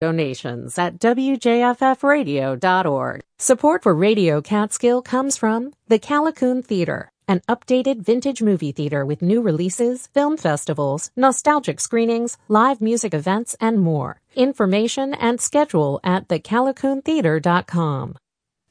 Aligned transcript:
Donations 0.00 0.78
at 0.78 1.00
WJFFradio.org. 1.00 3.22
Support 3.38 3.82
for 3.82 3.94
Radio 3.94 4.40
Catskill 4.40 5.02
comes 5.02 5.36
from 5.36 5.72
the 5.88 5.98
Callicoon 5.98 6.64
Theater, 6.64 7.10
an 7.26 7.42
updated 7.48 8.02
vintage 8.02 8.40
movie 8.40 8.70
theater 8.72 9.04
with 9.04 9.22
new 9.22 9.42
releases, 9.42 10.06
film 10.08 10.36
festivals, 10.36 11.10
nostalgic 11.16 11.80
screenings, 11.80 12.38
live 12.46 12.80
music 12.80 13.12
events, 13.12 13.56
and 13.60 13.80
more. 13.80 14.20
Information 14.36 15.14
and 15.14 15.40
schedule 15.40 15.98
at 16.04 16.28
thecalicoontheater.com. 16.28 18.16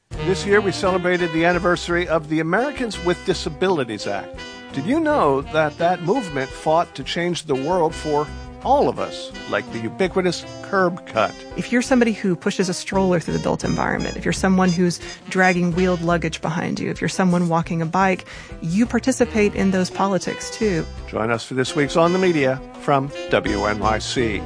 This 0.09 0.45
year 0.45 0.61
we 0.61 0.71
celebrated 0.71 1.33
the 1.33 1.43
anniversary 1.43 2.07
of 2.07 2.29
the 2.29 2.39
Americans 2.39 3.03
with 3.03 3.25
Disabilities 3.25 4.07
Act. 4.07 4.39
Did 4.71 4.85
you 4.85 5.01
know 5.01 5.41
that 5.41 5.77
that 5.77 6.03
movement 6.03 6.49
fought 6.49 6.95
to 6.95 7.03
change 7.03 7.43
the 7.43 7.55
world 7.55 7.93
for 7.93 8.25
all 8.67 8.89
of 8.89 8.99
us, 8.99 9.31
like 9.49 9.63
the 9.71 9.79
ubiquitous 9.79 10.43
curb 10.63 11.07
cut. 11.07 11.33
If 11.55 11.71
you're 11.71 11.81
somebody 11.81 12.11
who 12.11 12.35
pushes 12.35 12.67
a 12.67 12.73
stroller 12.73 13.17
through 13.17 13.35
the 13.35 13.39
built 13.39 13.63
environment, 13.63 14.17
if 14.17 14.25
you're 14.25 14.33
someone 14.33 14.69
who's 14.69 14.99
dragging 15.29 15.71
wheeled 15.71 16.01
luggage 16.01 16.41
behind 16.41 16.77
you, 16.77 16.89
if 16.89 16.99
you're 16.99 17.07
someone 17.07 17.47
walking 17.47 17.81
a 17.81 17.85
bike, 17.85 18.25
you 18.61 18.85
participate 18.85 19.55
in 19.55 19.71
those 19.71 19.89
politics 19.89 20.51
too. 20.51 20.85
Join 21.07 21.31
us 21.31 21.45
for 21.45 21.53
this 21.53 21.77
week's 21.77 21.95
On 21.95 22.11
the 22.11 22.19
Media 22.19 22.59
from 22.81 23.07
WNYC. 23.29 24.43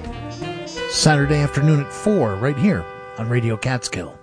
Saturday 0.91 1.37
afternoon 1.37 1.83
at 1.83 1.91
4, 1.91 2.35
right 2.35 2.57
here 2.57 2.85
on 3.17 3.27
Radio 3.27 3.57
Catskill. 3.57 4.15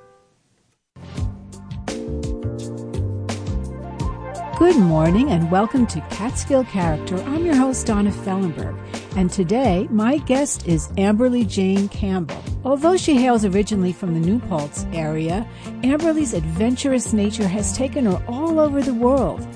Good 4.60 4.76
morning 4.76 5.30
and 5.30 5.50
welcome 5.50 5.88
to 5.88 6.00
Catskill 6.10 6.64
Character. 6.64 7.16
I'm 7.22 7.44
your 7.44 7.56
host, 7.56 7.86
Donna 7.86 8.10
Fellenberg. 8.10 8.76
And 9.16 9.30
today, 9.30 9.88
my 9.90 10.18
guest 10.18 10.66
is 10.66 10.88
Amberly 10.92 11.48
Jane 11.48 11.88
Campbell. 11.88 12.42
Although 12.64 12.96
she 12.96 13.14
hails 13.14 13.44
originally 13.44 13.92
from 13.92 14.14
the 14.14 14.20
New 14.20 14.38
Paltz 14.38 14.86
area, 14.92 15.46
Amberly's 15.82 16.34
adventurous 16.34 17.12
nature 17.12 17.48
has 17.48 17.76
taken 17.76 18.04
her 18.06 18.22
all 18.28 18.60
over 18.60 18.82
the 18.82 18.94
world. 18.94 19.46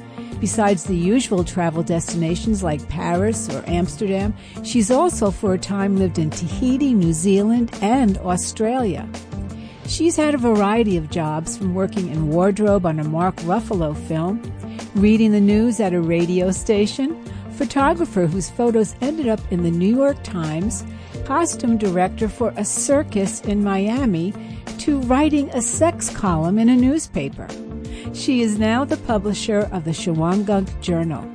Besides 0.41 0.85
the 0.85 0.97
usual 0.97 1.45
travel 1.45 1.85
destinations 1.85 2.65
like 2.65 2.89
Paris 2.89 3.49
or 3.49 3.63
Amsterdam, 3.69 4.35
she's 4.65 4.91
also 4.91 5.31
for 5.31 5.55
a 5.55 5.59
time 5.59 5.97
lived 5.97 6.19
in 6.19 6.31
Tahiti, 6.31 6.95
New 6.95 7.13
Zealand, 7.13 7.71
and 7.81 8.19
Australia. 8.19 9.09
She's 9.87 10.17
had 10.17 10.35
a 10.35 10.39
variety 10.39 10.97
of 10.97 11.11
jobs 11.11 11.57
from 11.57 11.75
working 11.75 12.09
in 12.09 12.31
wardrobe 12.31 12.87
on 12.87 12.99
a 12.99 13.05
Mark 13.05 13.37
Ruffalo 13.43 13.97
film, 14.09 14.43
reading 14.97 15.31
the 15.31 15.41
news 15.41 15.79
at 15.79 15.93
a 15.93 16.01
radio 16.01 16.51
station, 16.51 17.23
photographer 17.53 18.27
whose 18.27 18.51
photos 18.51 18.95
ended 19.01 19.29
up 19.29 19.41
in 19.51 19.63
the 19.63 19.71
New 19.71 19.95
York 19.95 20.23
Times, 20.23 20.85
costume 21.25 21.79
director 21.79 22.29
for 22.29 22.53
a 22.57 22.65
circus 22.65 23.41
in 23.43 23.63
Miami, 23.63 24.33
to 24.79 25.01
writing 25.03 25.49
a 25.51 25.63
sex 25.63 26.11
column 26.11 26.59
in 26.59 26.69
a 26.69 26.77
newspaper. 26.77 27.49
She 28.15 28.43
is 28.43 28.59
now 28.59 28.85
the 28.85 28.97
publisher 28.97 29.69
of 29.73 29.85
the 29.85 29.93
Shawangunk 29.93 30.81
Journal. 30.81 31.29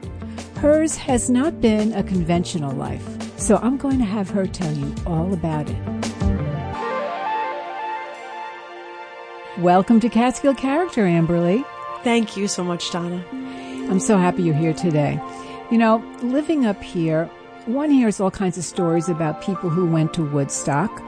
Hers 0.58 0.96
has 0.96 1.30
not 1.30 1.62
been 1.62 1.94
a 1.94 2.04
conventional 2.04 2.74
life, 2.76 3.06
so 3.40 3.58
I'm 3.58 3.78
going 3.78 4.00
to 4.00 4.06
have 4.06 4.30
her 4.32 4.48
tell 4.48 4.74
you 4.74 4.94
all 5.06 5.34
about 5.34 5.70
it. 5.70 5.78
Welcome 9.60 10.00
to 10.02 10.10
Catskill 10.10 10.56
Character, 10.56 11.04
Amberly. 11.06 11.64
Thank 12.04 12.38
you 12.38 12.48
so 12.48 12.64
much, 12.64 12.92
Donna. 12.92 13.26
I'm 13.90 14.00
so 14.00 14.18
happy 14.18 14.44
you're 14.44 14.54
here 14.54 14.74
today. 14.74 15.20
You 15.70 15.78
know, 15.78 15.98
living 16.22 16.66
up 16.66 16.82
here, 16.82 17.26
one 17.66 17.92
hears 17.92 18.22
all 18.22 18.32
kinds 18.32 18.58
of 18.58 18.64
stories 18.64 19.10
about 19.10 19.42
people 19.42 19.70
who 19.70 19.86
went 19.86 20.14
to 20.14 20.24
Woodstock. 20.24 21.02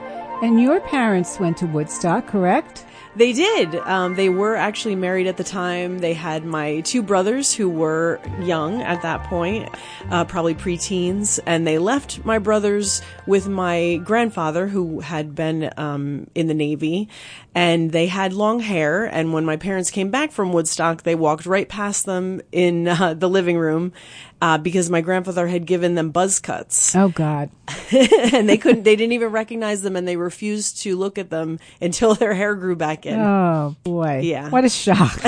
And 0.43 0.61
your 0.61 0.81
parents 0.81 1.39
went 1.39 1.55
to 1.57 1.65
Woodstock, 1.65 2.27
correct? 2.27 2.85
They 3.15 3.33
did. 3.33 3.75
Um, 3.75 4.15
they 4.15 4.29
were 4.29 4.55
actually 4.55 4.95
married 4.95 5.27
at 5.27 5.37
the 5.37 5.43
time. 5.43 5.99
They 5.99 6.13
had 6.13 6.45
my 6.45 6.81
two 6.81 7.01
brothers 7.01 7.53
who 7.53 7.67
were 7.69 8.19
young 8.39 8.81
at 8.81 9.01
that 9.01 9.23
point, 9.23 9.73
uh, 10.11 10.25
probably 10.25 10.55
preteens, 10.55 11.39
and 11.45 11.65
they 11.65 11.79
left 11.79 12.23
my 12.23 12.37
brothers 12.37 13.01
with 13.25 13.47
my 13.47 13.99
grandfather 14.03 14.67
who 14.67 14.99
had 14.99 15.33
been 15.35 15.71
um, 15.75 16.29
in 16.35 16.47
the 16.47 16.53
Navy, 16.53 17.09
and 17.55 17.91
they 17.91 18.07
had 18.07 18.31
long 18.31 18.59
hair. 18.59 19.05
And 19.05 19.33
when 19.33 19.43
my 19.43 19.57
parents 19.57 19.89
came 19.89 20.11
back 20.11 20.31
from 20.31 20.53
Woodstock, 20.53 21.01
they 21.03 21.15
walked 21.15 21.45
right 21.45 21.67
past 21.67 22.05
them 22.05 22.41
in 22.51 22.87
uh, 22.87 23.15
the 23.15 23.29
living 23.29 23.57
room 23.57 23.91
uh, 24.41 24.57
because 24.57 24.89
my 24.89 25.01
grandfather 25.01 25.47
had 25.47 25.65
given 25.65 25.95
them 25.95 26.11
buzz 26.11 26.39
cuts. 26.39 26.95
Oh 26.95 27.09
God! 27.09 27.49
and 27.91 28.47
they 28.47 28.57
couldn't, 28.57 28.83
they 28.83 28.95
didn't 28.95 29.13
even 29.13 29.31
recognize 29.31 29.81
them, 29.81 29.95
and 29.95 30.07
they 30.07 30.17
refused 30.17 30.81
to 30.83 30.95
look 30.95 31.17
at 31.17 31.29
them 31.29 31.59
until 31.81 32.15
their 32.15 32.33
hair 32.33 32.55
grew 32.55 32.75
back 32.75 33.05
in. 33.05 33.19
Oh 33.19 33.75
boy! 33.83 34.21
Yeah, 34.23 34.49
what 34.49 34.65
a 34.65 34.69
shock! 34.69 35.21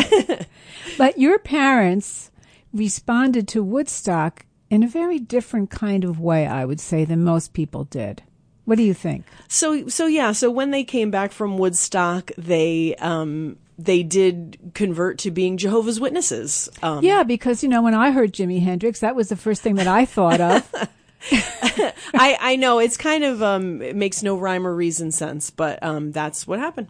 but 0.97 1.17
your 1.17 1.39
parents 1.39 2.31
responded 2.73 3.47
to 3.49 3.63
Woodstock 3.63 4.45
in 4.69 4.83
a 4.83 4.87
very 4.87 5.19
different 5.19 5.69
kind 5.69 6.03
of 6.03 6.19
way, 6.19 6.47
I 6.47 6.63
would 6.63 6.79
say, 6.79 7.03
than 7.03 7.23
most 7.23 7.53
people 7.53 7.83
did. 7.83 8.23
What 8.63 8.77
do 8.77 8.83
you 8.83 8.93
think? 8.93 9.25
So, 9.49 9.87
so 9.89 10.05
yeah. 10.05 10.31
So 10.31 10.49
when 10.49 10.71
they 10.71 10.83
came 10.85 11.11
back 11.11 11.33
from 11.33 11.57
Woodstock, 11.57 12.31
they 12.37 12.95
um, 12.95 13.57
they 13.77 14.03
did 14.03 14.71
convert 14.73 15.17
to 15.19 15.31
being 15.31 15.57
Jehovah's 15.57 15.99
Witnesses. 15.99 16.69
Um, 16.83 17.03
yeah, 17.03 17.23
because 17.23 17.63
you 17.63 17.69
know 17.69 17.81
when 17.81 17.93
I 17.93 18.11
heard 18.11 18.33
Jimi 18.33 18.61
Hendrix, 18.61 18.99
that 18.99 19.15
was 19.15 19.29
the 19.29 19.35
first 19.35 19.61
thing 19.61 19.75
that 19.75 19.87
I 19.87 20.05
thought 20.05 20.41
of. 20.41 20.69
I 21.31 22.37
I 22.39 22.55
know 22.55 22.79
it's 22.79 22.97
kind 22.97 23.23
of 23.23 23.43
um 23.43 23.81
it 23.81 23.95
makes 23.95 24.23
no 24.23 24.35
rhyme 24.35 24.65
or 24.65 24.73
reason 24.73 25.11
sense, 25.11 25.51
but 25.51 25.81
um 25.83 26.11
that's 26.11 26.47
what 26.47 26.59
happened. 26.59 26.87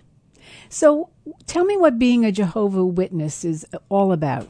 So 0.69 1.09
tell 1.47 1.65
me 1.65 1.75
what 1.75 1.99
being 1.99 2.25
a 2.25 2.31
Jehovah 2.31 2.85
Witness 2.85 3.43
is 3.43 3.65
all 3.89 4.13
about. 4.13 4.49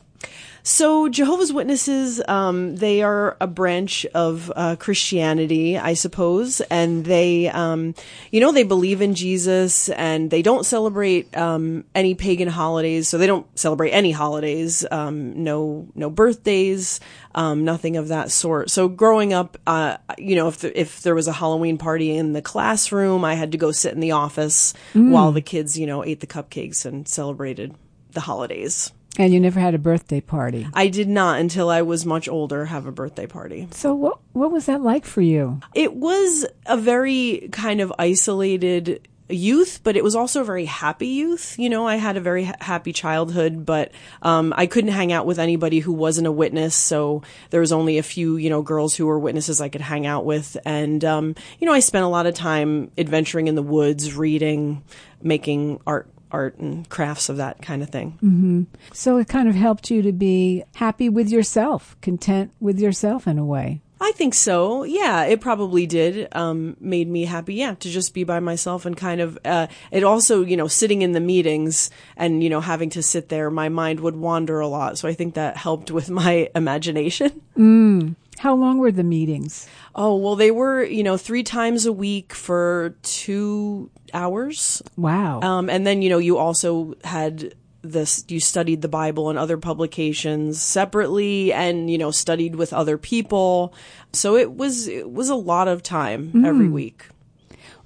So 0.64 1.10
Jehovah's 1.10 1.52
Witnesses, 1.52 2.22
um, 2.28 2.76
they 2.76 3.02
are 3.02 3.36
a 3.42 3.48
branch 3.48 4.06
of 4.14 4.52
uh, 4.56 4.76
Christianity, 4.76 5.76
I 5.76 5.96
suppose, 5.96 6.62
and 6.62 7.04
they, 7.04 7.50
um, 7.50 7.96
you 8.30 8.42
know, 8.42 8.52
they 8.52 8.64
believe 8.64 9.02
in 9.02 9.16
Jesus, 9.16 9.90
and 9.90 10.30
they 10.30 10.44
don't 10.44 10.64
celebrate 10.64 11.36
um, 11.36 11.86
any 11.96 12.14
pagan 12.14 12.48
holidays. 12.48 13.08
So 13.08 13.18
they 13.18 13.26
don't 13.26 13.48
celebrate 13.58 13.90
any 13.90 14.12
holidays, 14.12 14.86
um, 14.92 15.44
no, 15.44 15.88
no 15.96 16.12
birthdays, 16.12 17.00
um, 17.34 17.66
nothing 17.66 17.98
of 17.98 18.10
that 18.10 18.30
sort. 18.30 18.70
So 18.70 18.88
growing 18.88 19.34
up, 19.34 19.58
uh, 19.66 19.98
you 20.20 20.36
know, 20.36 20.48
if 20.48 20.60
the, 20.60 20.80
if 20.80 21.02
there 21.02 21.16
was 21.16 21.28
a 21.28 21.34
Halloween 21.34 21.80
party 21.80 22.16
in 22.16 22.34
the 22.34 22.42
classroom, 22.42 23.26
I 23.26 23.34
had 23.34 23.54
to 23.54 23.58
go 23.58 23.72
sit 23.72 23.96
in 23.96 24.00
the 24.00 24.12
office 24.12 24.76
mm. 24.94 25.10
while 25.10 25.32
the 25.32 25.42
kids, 25.42 25.76
you 25.76 25.88
know, 25.88 26.06
ate 26.06 26.20
the 26.20 26.28
cupcakes 26.28 26.86
and 26.86 27.08
celebrated 27.08 27.74
the 28.12 28.22
holidays. 28.22 28.92
And 29.18 29.34
you 29.34 29.40
never 29.40 29.60
had 29.60 29.76
a 29.76 29.80
birthday 29.80 30.22
party? 30.22 30.68
I 30.74 30.88
did 30.88 31.10
not 31.10 31.40
until 31.40 31.70
I 31.70 31.82
was 31.82 32.06
much 32.06 32.30
older 32.30 32.66
have 32.66 32.86
a 32.86 32.92
birthday 32.92 33.28
party. 33.28 33.68
So 33.72 33.94
what 33.94 34.20
what 34.34 34.52
was 34.52 34.68
that 34.68 34.82
like 34.82 35.06
for 35.06 35.22
you? 35.22 35.60
It 35.76 35.96
was 35.96 36.46
a 36.66 36.78
very 36.78 37.50
kind 37.52 37.82
of 37.82 37.92
isolated 38.00 39.08
youth, 39.32 39.82
but 39.84 39.96
it 39.96 40.04
was 40.04 40.16
also 40.16 40.42
a 40.42 40.44
very 40.44 40.66
happy 40.66 41.08
youth. 41.08 41.58
You 41.58 41.70
know, 41.70 41.88
I 41.88 41.96
had 41.96 42.18
a 42.18 42.22
very 42.22 42.46
ha- 42.46 42.56
happy 42.60 42.94
childhood, 42.94 43.66
but 43.66 43.92
um, 44.22 44.54
I 44.56 44.66
couldn't 44.66 44.92
hang 44.92 45.12
out 45.12 45.26
with 45.26 45.40
anybody 45.40 45.80
who 45.80 45.94
wasn't 45.94 46.28
a 46.28 46.32
witness. 46.32 46.76
So 46.76 47.24
there 47.50 47.62
was 47.62 47.72
only 47.72 47.98
a 47.98 48.04
few, 48.04 48.38
you 48.38 48.50
know, 48.50 48.62
girls 48.62 48.96
who 48.96 49.06
were 49.06 49.20
witnesses 49.20 49.62
I 49.62 49.70
could 49.70 49.82
hang 49.82 50.06
out 50.06 50.26
with. 50.26 50.58
And, 50.66 51.04
um, 51.06 51.36
you 51.60 51.68
know, 51.68 51.74
I 51.74 51.80
spent 51.80 52.06
a 52.06 52.10
lot 52.10 52.26
of 52.26 52.34
time 52.34 52.92
adventuring 52.98 53.48
in 53.48 53.56
the 53.56 53.64
woods, 53.64 54.16
reading, 54.16 54.84
making 55.22 55.80
art 55.88 56.10
art 56.32 56.58
and 56.58 56.88
crafts 56.90 57.30
of 57.30 57.38
that 57.38 57.62
kind 57.62 57.82
of 57.82 57.90
thing. 57.90 58.14
Mm-hmm. 58.24 58.64
So 58.94 59.18
it 59.18 59.28
kind 59.28 59.48
of 59.48 59.56
helped 59.56 59.90
you 59.90 60.02
to 60.02 60.12
be 60.12 60.64
happy 60.76 61.10
with 61.10 61.30
yourself, 61.30 61.96
content 62.02 62.52
with 62.60 62.80
yourself 62.80 63.28
in 63.28 63.38
a 63.38 63.46
way. 63.46 63.82
I 64.04 64.12
think 64.14 64.34
so. 64.34 64.84
Yeah, 64.84 65.26
it 65.26 65.42
probably 65.42 65.86
did. 65.86 66.28
Um, 66.32 66.76
made 66.80 67.08
me 67.08 67.26
happy. 67.26 67.54
Yeah, 67.54 67.76
to 67.76 67.90
just 67.90 68.16
be 68.16 68.24
by 68.24 68.40
myself 68.40 68.86
and 68.88 68.98
kind 68.98 69.22
of. 69.22 69.38
Uh, 69.46 69.68
it 69.92 70.04
also, 70.04 70.44
you 70.44 70.58
know, 70.58 70.68
sitting 70.68 71.04
in 71.04 71.12
the 71.12 71.20
meetings 71.20 71.92
and 72.18 72.44
you 72.44 72.50
know 72.50 72.62
having 72.62 72.90
to 72.92 73.04
sit 73.04 73.30
there, 73.30 73.52
my 73.52 73.70
mind 73.70 74.00
would 74.00 74.16
wander 74.16 74.60
a 74.60 74.68
lot. 74.68 74.98
So 74.98 75.08
I 75.08 75.14
think 75.14 75.36
that 75.36 75.56
helped 75.56 75.92
with 75.92 76.10
my 76.22 76.50
imagination. 76.56 77.42
Mm. 77.56 78.16
How 78.40 78.56
long 78.56 78.80
were 78.80 78.92
the 78.92 79.04
meetings? 79.04 79.68
Oh 79.94 80.16
well, 80.16 80.36
they 80.36 80.50
were 80.50 80.84
you 80.84 81.04
know 81.04 81.16
three 81.16 81.44
times 81.44 81.86
a 81.86 81.94
week 81.94 82.34
for 82.34 82.96
two 83.04 83.92
hours. 84.14 84.82
Wow. 84.98 85.42
Um, 85.42 85.70
and 85.70 85.86
then, 85.86 86.02
you 86.02 86.10
know, 86.10 86.18
you 86.18 86.38
also 86.38 86.96
had 87.04 87.54
this, 87.82 88.24
you 88.28 88.40
studied 88.40 88.82
the 88.82 88.88
Bible 88.88 89.30
and 89.30 89.40
other 89.40 89.58
publications 89.58 90.62
separately 90.62 91.52
and, 91.54 91.90
you 91.90 91.98
know, 91.98 92.12
studied 92.12 92.56
with 92.56 92.74
other 92.74 92.98
people. 92.98 93.74
So 94.14 94.36
it 94.36 94.54
was, 94.54 94.88
it 94.88 95.12
was 95.12 95.30
a 95.30 95.36
lot 95.36 95.68
of 95.68 95.84
time 95.84 96.32
mm. 96.32 96.46
every 96.46 96.70
week. 96.70 97.08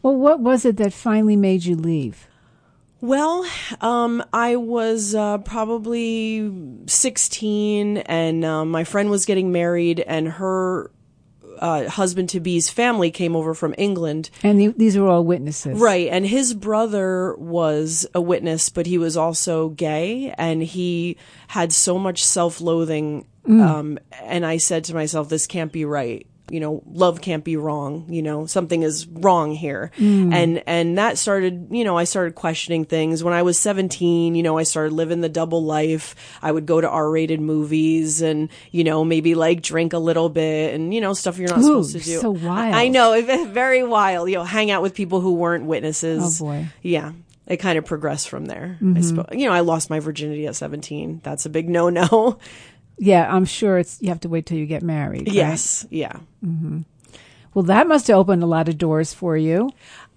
Well, 0.01 0.15
what 0.15 0.39
was 0.39 0.65
it 0.65 0.77
that 0.77 0.93
finally 0.93 1.35
made 1.35 1.65
you 1.65 1.75
leave? 1.75 2.27
Well, 3.01 3.45
um, 3.81 4.23
I 4.33 4.55
was 4.55 5.13
uh, 5.13 5.39
probably 5.39 6.51
16, 6.87 7.97
and 7.97 8.45
uh, 8.45 8.65
my 8.65 8.83
friend 8.83 9.09
was 9.09 9.25
getting 9.25 9.51
married, 9.51 9.99
and 9.99 10.27
her 10.27 10.91
uh, 11.59 11.89
husband 11.89 12.29
to 12.29 12.39
be's 12.39 12.69
family 12.69 13.11
came 13.11 13.35
over 13.35 13.53
from 13.53 13.75
England. 13.77 14.29
And 14.43 14.59
the, 14.59 14.67
these 14.69 14.95
are 14.95 15.07
all 15.07 15.23
witnesses. 15.23 15.79
Right. 15.79 16.07
And 16.09 16.25
his 16.25 16.53
brother 16.53 17.35
was 17.37 18.05
a 18.13 18.21
witness, 18.21 18.69
but 18.69 18.85
he 18.85 18.97
was 18.97 19.17
also 19.17 19.69
gay 19.69 20.33
and 20.37 20.61
he 20.63 21.17
had 21.47 21.71
so 21.71 21.97
much 21.97 22.23
self 22.23 22.61
loathing. 22.61 23.25
Um, 23.47 23.99
and 24.23 24.43
I 24.43 24.57
said 24.57 24.85
to 24.85 24.95
myself, 24.95 25.29
this 25.29 25.45
can't 25.45 25.71
be 25.71 25.85
right. 25.85 26.25
You 26.49 26.59
know, 26.59 26.83
love 26.91 27.21
can't 27.21 27.43
be 27.43 27.57
wrong. 27.57 28.05
You 28.07 28.21
know, 28.21 28.45
something 28.45 28.83
is 28.83 29.07
wrong 29.07 29.53
here. 29.55 29.89
And, 29.97 30.61
and 30.67 30.97
that 30.99 31.17
started, 31.17 31.69
you 31.71 31.83
know, 31.83 31.97
I 31.97 32.03
started 32.03 32.35
questioning 32.35 32.85
things. 32.85 33.23
When 33.23 33.33
I 33.33 33.41
was 33.41 33.57
17, 33.57 34.35
you 34.35 34.43
know, 34.43 34.57
I 34.57 34.63
started 34.63 34.93
living 34.93 35.21
the 35.21 35.29
double 35.29 35.63
life. 35.63 36.15
I 36.43 36.51
would 36.51 36.65
go 36.67 36.79
to 36.79 36.87
R 36.87 37.09
rated 37.09 37.41
movies 37.41 38.21
and, 38.21 38.49
you 38.71 38.83
know, 38.83 39.03
maybe 39.03 39.33
like 39.33 39.63
drink 39.63 39.93
a 39.93 39.97
little 39.97 40.29
bit 40.29 40.75
and, 40.75 40.93
you 40.93 41.01
know, 41.01 41.13
stuff 41.13 41.39
you're 41.39 41.49
not 41.49 41.59
Ooh, 41.59 41.83
supposed 41.83 41.93
to 41.93 41.99
do. 41.99 42.19
so 42.19 42.29
wild. 42.31 42.75
I 42.75 42.89
know, 42.89 43.19
very 43.51 43.83
wild. 43.83 44.29
You 44.29 44.35
know, 44.35 44.43
hang 44.43 44.69
out 44.69 44.83
with 44.83 44.93
people 44.93 45.21
who 45.21 45.33
weren't 45.33 45.65
witnesses. 45.65 46.39
Oh, 46.41 46.45
boy. 46.45 46.67
Yeah. 46.83 47.13
It 47.47 47.57
kind 47.57 47.77
of 47.77 47.85
progressed 47.85 48.29
from 48.29 48.45
there. 48.45 48.77
I 48.79 48.83
Mm-hmm. 48.83 49.01
suppose. 49.03 49.25
You 49.31 49.45
know, 49.45 49.53
I 49.53 49.59
lost 49.59 49.89
my 49.91 49.99
virginity 49.99 50.47
at 50.47 50.55
17. 50.55 51.21
That's 51.23 51.45
a 51.45 51.49
big 51.49 51.69
no 51.69 51.89
no. 51.89 52.37
Yeah, 52.97 53.33
I'm 53.33 53.45
sure 53.45 53.77
it's 53.77 54.01
you 54.01 54.09
have 54.09 54.21
to 54.21 54.29
wait 54.29 54.45
till 54.45 54.57
you 54.57 54.65
get 54.65 54.81
married. 54.83 55.27
right? 55.27 55.35
yes. 55.35 55.85
Yeah. 55.89 56.17
Well, 57.53 57.63
that 57.63 57.87
must 57.87 58.07
have 58.07 58.17
opened 58.17 58.43
a 58.43 58.47
lot 58.47 58.67
of 58.69 58.77
doors 58.77 59.13
for 59.13 59.37
you. 59.37 59.69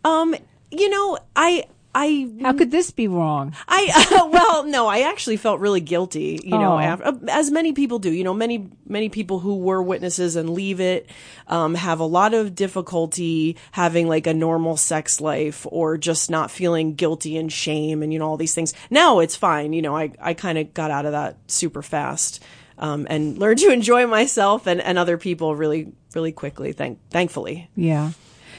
Um, 0.04 0.34
you 0.70 0.88
know, 0.90 1.19
I, 1.36 1.64
I, 1.94 2.28
How 2.42 2.52
could 2.52 2.70
this 2.72 2.90
be 2.90 3.06
wrong? 3.08 3.54
I, 3.69 4.28
well, 4.32 4.64
no, 4.64 4.86
I 4.88 5.00
actually 5.00 5.36
felt 5.36 5.60
really 5.60 5.80
guilty, 5.80 6.40
you 6.44 6.58
know, 6.58 6.75
Oh. 6.78 6.78
af- 6.78 7.22
as 7.28 7.50
many 7.50 7.72
people 7.72 7.98
do, 8.00 8.12
you 8.12 8.25
know, 8.25 8.34
many, 8.34 8.69
many 8.86 9.08
people 9.08 9.38
who 9.38 9.56
were 9.56 9.80
witnesses 9.82 10.34
and 10.36 10.50
leave 10.50 10.80
it, 10.80 11.08
um, 11.46 11.75
have 11.76 12.00
a 12.00 12.04
lot 12.04 12.34
of 12.34 12.54
difficulty 12.56 13.56
having 13.72 14.08
like 14.08 14.26
a 14.26 14.34
normal 14.34 14.76
sex 14.76 15.20
life 15.20 15.64
or 15.70 15.96
just 15.96 16.30
not 16.30 16.50
feeling 16.50 16.94
guilty 16.94 17.36
and 17.36 17.52
shame 17.52 18.02
and, 18.02 18.12
you 18.12 18.19
know, 18.19 18.26
all 18.28 18.36
these 18.36 18.54
things. 18.54 18.75
Now 18.90 19.20
it's 19.20 19.36
fine. 19.36 19.72
You 19.72 19.82
know, 19.82 19.96
I, 19.96 20.10
I 20.20 20.34
kind 20.34 20.58
of 20.58 20.75
got 20.75 20.90
out 20.90 21.06
of 21.06 21.12
that 21.12 21.36
super 21.46 21.82
fast. 21.82 22.42
Um, 22.80 23.08
and 23.10 23.36
learn 23.38 23.56
to 23.56 23.72
enjoy 23.72 24.06
myself 24.06 24.69
and, 24.69 24.80
and 24.80 24.98
other 24.98 25.19
people 25.19 25.56
really, 25.56 25.92
really 26.14 26.30
quickly. 26.30 26.70
Thank, 26.72 27.00
thankfully. 27.10 27.69
Yeah. 27.75 28.12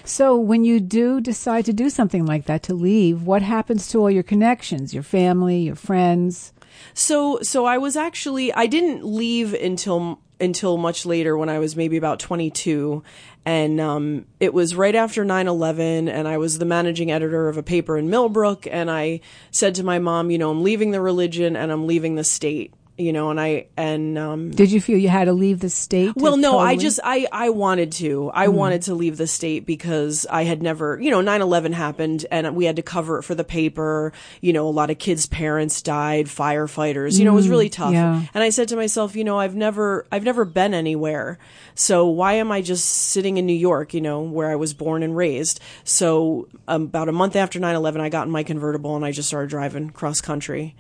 So 0.04 0.36
when 0.36 0.64
you 0.64 0.80
do 0.80 1.22
decide 1.22 1.66
to 1.66 1.74
do 1.74 1.90
something 1.90 2.26
like 2.26 2.46
that 2.46 2.64
to 2.64 2.74
leave, 2.74 3.24
what 3.24 3.42
happens 3.42 3.88
to 3.90 4.00
all 4.00 4.12
your 4.12 4.24
connections, 4.24 4.94
your 4.94 5.04
family, 5.04 5.60
your 5.60 5.76
friends? 5.76 6.52
So 6.94 7.40
so 7.42 7.66
I 7.66 7.78
was 7.78 7.96
actually 7.96 8.54
I 8.54 8.66
didn't 8.66 9.06
leave 9.06 9.54
until 9.54 10.20
until 10.40 10.78
much 10.78 11.06
later 11.06 11.38
when 11.38 11.50
I 11.50 11.60
was 11.60 11.76
maybe 11.76 11.98
about 11.98 12.20
22 12.20 13.04
and 13.46 13.82
um, 13.82 14.26
it 14.40 14.54
was 14.54 14.76
right 14.76 14.96
after 14.96 15.26
9/11 15.26 16.10
and 16.10 16.28
I 16.28 16.38
was 16.38 16.60
the 16.60 16.66
managing 16.66 17.12
editor 17.12 17.50
of 17.50 17.58
a 17.58 17.64
paper 17.64 17.98
in 17.98 18.10
Millbrook 18.10 18.66
and 18.68 18.90
I 18.90 19.22
said 19.52 19.76
to 19.76 19.84
my 19.84 20.00
mom, 20.00 20.32
you 20.32 20.38
know, 20.38 20.50
I'm 20.50 20.64
leaving 20.64 20.92
the 20.92 21.02
religion 21.02 21.56
and 21.56 21.72
I'm 21.72 21.88
leaving 21.88 22.16
the 22.16 22.24
state, 22.24 22.74
you 23.00 23.14
know, 23.14 23.30
and 23.32 23.40
I 23.40 23.68
and 23.78 24.18
um 24.18 24.52
Did 24.52 24.72
you 24.72 24.82
feel 24.82 24.98
you 24.98 25.08
had 25.08 25.26
to 25.26 25.34
leave 25.34 25.62
the 25.62 25.70
state? 25.70 26.12
well, 26.18 26.36
no, 26.36 26.60
I 26.60 26.76
just 26.76 27.00
I 27.04 27.28
I 27.32 27.50
wanted 27.50 27.94
to. 27.94 28.30
I 28.34 28.50
wanted 28.50 28.84
to 28.84 28.94
leave 28.94 29.16
the 29.18 29.26
state 29.26 29.66
because 29.66 30.28
I 30.30 30.44
had 30.44 30.62
never, 30.62 31.00
you 31.02 31.10
know, 31.10 31.22
9/11 31.22 31.74
happened 31.74 32.26
and 32.30 32.56
we 32.56 32.66
had 32.66 32.76
to 32.76 32.82
cover 32.82 33.20
it 33.20 33.24
for 33.24 33.36
the 33.36 33.46
paper. 33.46 34.12
You 34.42 34.52
know, 34.52 34.68
a 34.68 34.70
lot 34.70 34.90
of 34.90 35.00
kids' 35.00 35.26
parents 35.26 35.82
died, 35.82 36.26
firefighters. 36.26 37.18
You 37.18 37.26
know, 37.26 37.32
it 37.32 37.36
was 37.36 37.50
really 37.50 37.70
tough. 37.70 37.94
yeah. 37.94 38.26
And 38.34 38.44
I 38.44 38.50
said 38.50 38.68
to 38.70 38.76
myself, 38.76 39.16
you 39.16 39.24
know, 39.24 39.40
I've 39.40 39.56
never 39.56 40.06
I've 40.12 40.24
never 40.26 40.44
been 40.44 40.74
anywhere. 40.74 41.40
So 41.76 42.06
why 42.08 42.34
am 42.34 42.52
I 42.52 42.62
just 42.62 42.84
sitting 42.86 43.38
in 43.38 43.46
New 43.46 43.54
York, 43.54 43.94
you 43.94 44.02
know, 44.02 44.22
where 44.22 44.52
I 44.52 44.56
was 44.56 44.74
born 44.74 45.04
and 45.04 45.16
raised? 45.16 45.62
So 45.86 46.50
um, 46.68 46.84
about 46.84 47.08
a 47.08 47.14
month 47.14 47.38
after 47.38 47.60
9/11, 47.60 48.02
I 48.02 48.10
got 48.10 48.28
in 48.28 48.32
my 48.32 48.44
convertible 48.44 48.98
and 48.98 49.06
I 49.06 49.14
just 49.14 49.30
started 49.30 49.50
driving 49.50 49.90
cross 49.92 50.20
country 50.20 50.76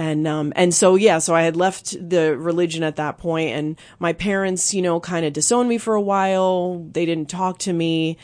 and 0.00 0.26
um 0.26 0.50
and 0.56 0.72
so 0.72 0.94
yeah 0.94 1.18
so 1.18 1.34
i 1.34 1.42
had 1.42 1.56
left 1.56 1.94
the 2.08 2.34
religion 2.38 2.82
at 2.82 2.96
that 2.96 3.18
point 3.18 3.50
and 3.50 3.78
my 3.98 4.14
parents 4.14 4.72
you 4.72 4.80
know 4.80 4.98
kind 4.98 5.26
of 5.26 5.32
disowned 5.34 5.68
me 5.68 5.76
for 5.76 5.94
a 5.94 6.00
while. 6.00 6.88
They 6.90 7.04
didn't 7.04 7.28
talk 7.28 7.58
to 7.60 7.72
me. 7.72 8.16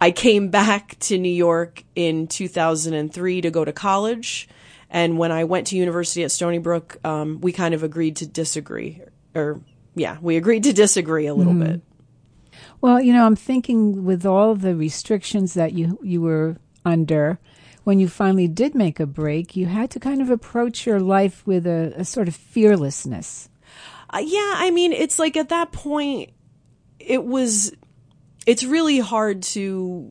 I 0.00 0.10
came 0.10 0.48
back 0.60 0.98
to 1.00 1.16
new 1.16 1.28
york 1.28 1.84
in 1.94 2.26
2003 2.26 3.40
to 3.42 3.50
go 3.50 3.64
to 3.64 3.72
college. 3.72 4.48
And 4.90 5.18
when 5.18 5.30
i 5.30 5.44
went 5.44 5.68
to 5.68 5.76
university 5.76 6.24
at 6.24 6.32
stony 6.32 6.58
brook 6.58 6.98
um, 7.04 7.40
we 7.40 7.52
kind 7.52 7.74
of 7.74 7.84
agreed 7.84 8.16
to 8.16 8.26
disagree 8.26 9.00
or 9.36 9.60
yeah 9.94 10.18
we 10.20 10.36
agreed 10.36 10.64
to 10.64 10.72
disagree 10.72 11.26
a 11.26 11.34
little 11.34 11.54
bit. 11.54 11.80
Well, 12.80 13.00
you 13.00 13.12
know, 13.12 13.24
I'm 13.24 13.36
thinking 13.36 14.04
with 14.04 14.24
all 14.24 14.54
the 14.54 14.74
restrictions 14.74 15.54
that 15.54 15.74
you 15.74 15.98
you 16.02 16.20
were 16.22 16.56
under, 16.84 17.38
when 17.88 17.98
you 17.98 18.06
finally 18.06 18.46
did 18.46 18.74
make 18.74 19.00
a 19.00 19.06
break, 19.06 19.56
you 19.56 19.64
had 19.64 19.90
to 19.90 19.98
kind 19.98 20.20
of 20.20 20.28
approach 20.28 20.84
your 20.84 21.00
life 21.00 21.42
with 21.46 21.66
a, 21.66 21.94
a 21.96 22.04
sort 22.04 22.28
of 22.28 22.36
fearlessness. 22.36 23.48
Uh, 24.10 24.18
yeah, 24.22 24.52
I 24.56 24.70
mean, 24.70 24.92
it's 24.92 25.18
like 25.18 25.38
at 25.38 25.48
that 25.48 25.72
point, 25.72 26.28
it 26.98 27.24
was, 27.24 27.72
it's 28.44 28.62
really 28.62 28.98
hard 28.98 29.42
to 29.54 30.06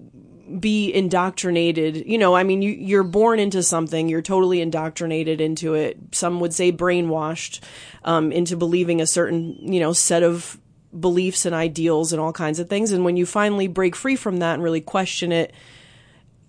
be 0.59 0.91
indoctrinated. 0.91 2.07
You 2.07 2.17
know, 2.17 2.35
I 2.35 2.41
mean, 2.41 2.63
you, 2.63 2.71
you're 2.71 3.03
born 3.03 3.39
into 3.39 3.61
something, 3.61 4.09
you're 4.09 4.23
totally 4.23 4.59
indoctrinated 4.59 5.39
into 5.39 5.75
it. 5.75 5.99
Some 6.13 6.39
would 6.39 6.55
say 6.55 6.71
brainwashed 6.71 7.59
um, 8.03 8.31
into 8.31 8.57
believing 8.57 9.01
a 9.01 9.05
certain, 9.05 9.71
you 9.71 9.79
know, 9.79 9.93
set 9.93 10.23
of 10.23 10.59
beliefs 10.99 11.45
and 11.45 11.53
ideals 11.53 12.11
and 12.11 12.19
all 12.19 12.33
kinds 12.33 12.57
of 12.59 12.69
things. 12.69 12.91
And 12.91 13.05
when 13.05 13.17
you 13.17 13.27
finally 13.27 13.67
break 13.67 13.95
free 13.95 14.15
from 14.15 14.37
that 14.37 14.55
and 14.55 14.63
really 14.63 14.81
question 14.81 15.31
it, 15.31 15.53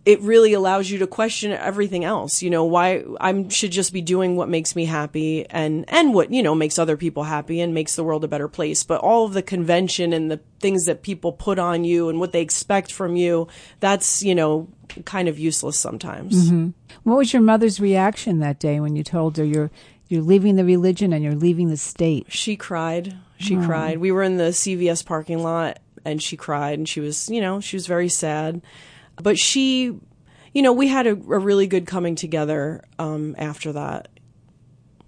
it 0.04 0.20
really 0.22 0.54
allows 0.54 0.90
you 0.90 0.98
to 0.98 1.06
question 1.06 1.52
everything 1.52 2.04
else. 2.04 2.42
You 2.42 2.50
know, 2.50 2.64
why 2.64 3.04
I 3.20 3.46
should 3.48 3.72
just 3.72 3.92
be 3.92 4.00
doing 4.00 4.36
what 4.36 4.48
makes 4.48 4.74
me 4.74 4.86
happy 4.86 5.46
and, 5.50 5.84
and 5.88 6.14
what, 6.14 6.32
you 6.32 6.42
know, 6.42 6.54
makes 6.54 6.78
other 6.78 6.96
people 6.96 7.24
happy 7.24 7.60
and 7.60 7.74
makes 7.74 7.94
the 7.94 8.04
world 8.04 8.24
a 8.24 8.28
better 8.28 8.48
place. 8.48 8.84
But 8.84 9.00
all 9.00 9.26
of 9.26 9.34
the 9.34 9.42
convention 9.42 10.12
and 10.12 10.30
the 10.30 10.40
things 10.60 10.86
that 10.86 11.02
people 11.02 11.32
put 11.32 11.58
on 11.58 11.84
you 11.84 12.08
and 12.08 12.20
what 12.20 12.32
they 12.32 12.40
expect 12.40 12.92
from 12.92 13.16
you, 13.16 13.48
that's, 13.80 14.22
you 14.22 14.34
know, 14.34 14.68
kind 15.04 15.28
of 15.28 15.38
useless 15.38 15.78
sometimes. 15.78 16.50
Mm-hmm. 16.50 16.70
What 17.02 17.18
was 17.18 17.32
your 17.32 17.42
mother's 17.42 17.80
reaction 17.80 18.38
that 18.38 18.58
day 18.58 18.80
when 18.80 18.96
you 18.96 19.04
told 19.04 19.36
her 19.36 19.44
you're 19.44 19.70
you're 20.08 20.22
leaving 20.22 20.56
the 20.56 20.64
religion 20.64 21.12
and 21.12 21.22
you're 21.22 21.34
leaving 21.34 21.68
the 21.68 21.76
state? 21.76 22.32
She 22.32 22.56
cried. 22.56 23.14
She 23.36 23.56
oh. 23.56 23.64
cried. 23.64 23.98
We 23.98 24.10
were 24.10 24.22
in 24.22 24.38
the 24.38 24.50
CVS 24.50 25.04
parking 25.04 25.42
lot 25.42 25.80
and 26.04 26.22
she 26.22 26.36
cried 26.36 26.78
and 26.78 26.88
she 26.88 27.00
was, 27.00 27.28
you 27.28 27.40
know, 27.40 27.60
she 27.60 27.76
was 27.76 27.86
very 27.86 28.08
sad. 28.08 28.62
But 29.22 29.38
she, 29.38 29.96
you 30.52 30.62
know, 30.62 30.72
we 30.72 30.88
had 30.88 31.06
a, 31.06 31.12
a 31.12 31.38
really 31.38 31.66
good 31.66 31.86
coming 31.86 32.14
together 32.14 32.82
um, 32.98 33.34
after 33.38 33.72
that, 33.72 34.08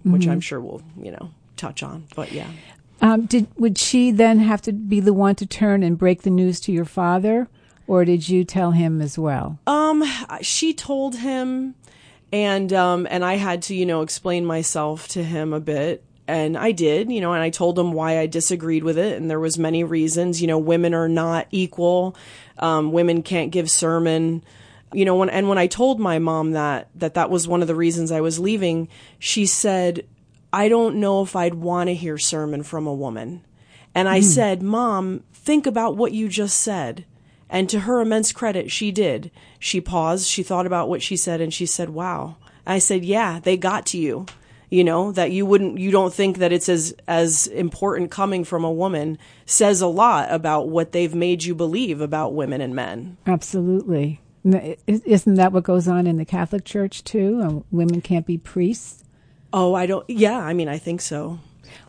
which 0.03 0.27
I'm 0.27 0.41
sure 0.41 0.59
we'll, 0.59 0.81
you 1.01 1.11
know, 1.11 1.31
touch 1.57 1.83
on. 1.83 2.07
But 2.15 2.31
yeah. 2.31 2.49
Um, 3.01 3.25
did 3.25 3.47
would 3.57 3.77
she 3.77 4.11
then 4.11 4.39
have 4.39 4.61
to 4.63 4.73
be 4.73 4.99
the 4.99 5.13
one 5.13 5.35
to 5.35 5.45
turn 5.45 5.81
and 5.81 5.97
break 5.97 6.21
the 6.21 6.29
news 6.29 6.59
to 6.61 6.71
your 6.71 6.85
father, 6.85 7.47
or 7.87 8.05
did 8.05 8.29
you 8.29 8.43
tell 8.43 8.71
him 8.71 9.01
as 9.01 9.17
well? 9.17 9.59
Um, 9.65 10.03
she 10.41 10.73
told 10.73 11.15
him, 11.15 11.73
and 12.31 12.71
um, 12.71 13.07
and 13.09 13.25
I 13.25 13.35
had 13.35 13.63
to, 13.63 13.75
you 13.75 13.87
know, 13.87 14.01
explain 14.01 14.45
myself 14.45 15.07
to 15.09 15.23
him 15.23 15.51
a 15.51 15.59
bit, 15.59 16.03
and 16.27 16.57
I 16.57 16.71
did, 16.71 17.11
you 17.11 17.21
know, 17.21 17.33
and 17.33 17.41
I 17.41 17.49
told 17.49 17.75
them 17.75 17.93
why 17.93 18.19
I 18.19 18.27
disagreed 18.27 18.83
with 18.83 18.97
it, 18.97 19.17
and 19.17 19.29
there 19.29 19.39
was 19.39 19.57
many 19.57 19.83
reasons. 19.83 20.41
You 20.41 20.47
know, 20.47 20.59
women 20.59 20.93
are 20.93 21.09
not 21.09 21.47
equal. 21.51 22.15
Um, 22.57 22.91
women 22.91 23.23
can't 23.23 23.51
give 23.51 23.69
sermon. 23.69 24.43
You 24.93 25.05
know, 25.05 25.15
when 25.15 25.29
and 25.29 25.49
when 25.49 25.57
I 25.57 25.67
told 25.67 25.99
my 25.99 26.19
mom 26.19 26.51
that 26.51 26.89
that 26.95 27.15
that 27.15 27.29
was 27.29 27.47
one 27.47 27.61
of 27.61 27.67
the 27.67 27.75
reasons 27.75 28.11
I 28.11 28.21
was 28.21 28.39
leaving, 28.39 28.87
she 29.19 29.45
said, 29.45 30.05
"I 30.51 30.69
don't 30.69 30.97
know 30.97 31.21
if 31.21 31.35
I'd 31.35 31.55
want 31.55 31.87
to 31.87 31.95
hear 31.95 32.17
sermon 32.17 32.63
from 32.63 32.87
a 32.87 32.93
woman." 32.93 33.43
And 33.93 34.07
I 34.07 34.21
said, 34.21 34.61
Mom, 34.61 35.23
think 35.33 35.67
about 35.67 35.97
what 35.97 36.13
you 36.13 36.29
just 36.29 36.59
said. 36.59 37.05
And 37.49 37.69
to 37.69 37.81
her 37.81 37.99
immense 37.99 38.31
credit, 38.31 38.71
she 38.71 38.91
did. 38.91 39.31
She 39.59 39.81
paused, 39.81 40.27
she 40.27 40.43
thought 40.43 40.65
about 40.65 40.87
what 40.87 41.01
she 41.01 41.17
said, 41.17 41.41
and 41.41 41.53
she 41.53 41.65
said, 41.65 41.89
Wow. 41.89 42.37
I 42.65 42.79
said, 42.79 43.03
Yeah, 43.03 43.39
they 43.41 43.57
got 43.57 43.85
to 43.87 43.97
you. 43.97 44.27
You 44.71 44.83
know, 44.83 45.11
that 45.11 45.31
you 45.31 45.45
wouldn't, 45.45 45.77
you 45.79 45.91
don't 45.91 46.13
think 46.13 46.37
that 46.37 46.51
it's 46.51 46.69
as, 46.69 46.95
as 47.05 47.45
important 47.47 48.09
coming 48.09 48.43
from 48.45 48.63
a 48.63 48.71
woman 48.71 49.17
says 49.45 49.81
a 49.81 49.87
lot 49.87 50.31
about 50.31 50.69
what 50.69 50.93
they've 50.93 51.13
made 51.13 51.43
you 51.43 51.53
believe 51.53 51.99
about 51.99 52.33
women 52.33 52.61
and 52.61 52.73
men. 52.73 53.17
Absolutely. 53.27 54.21
Isn't 54.87 55.35
that 55.35 55.51
what 55.51 55.63
goes 55.63 55.87
on 55.89 56.07
in 56.07 56.15
the 56.15 56.25
Catholic 56.25 56.63
Church 56.63 57.03
too? 57.03 57.41
Uh, 57.43 57.59
women 57.69 58.01
can't 58.01 58.25
be 58.25 58.37
priests. 58.37 59.03
Oh, 59.53 59.73
I 59.75 59.85
don't, 59.85 60.09
yeah, 60.09 60.39
I 60.39 60.53
mean, 60.53 60.69
I 60.69 60.77
think 60.77 61.01
so. 61.01 61.39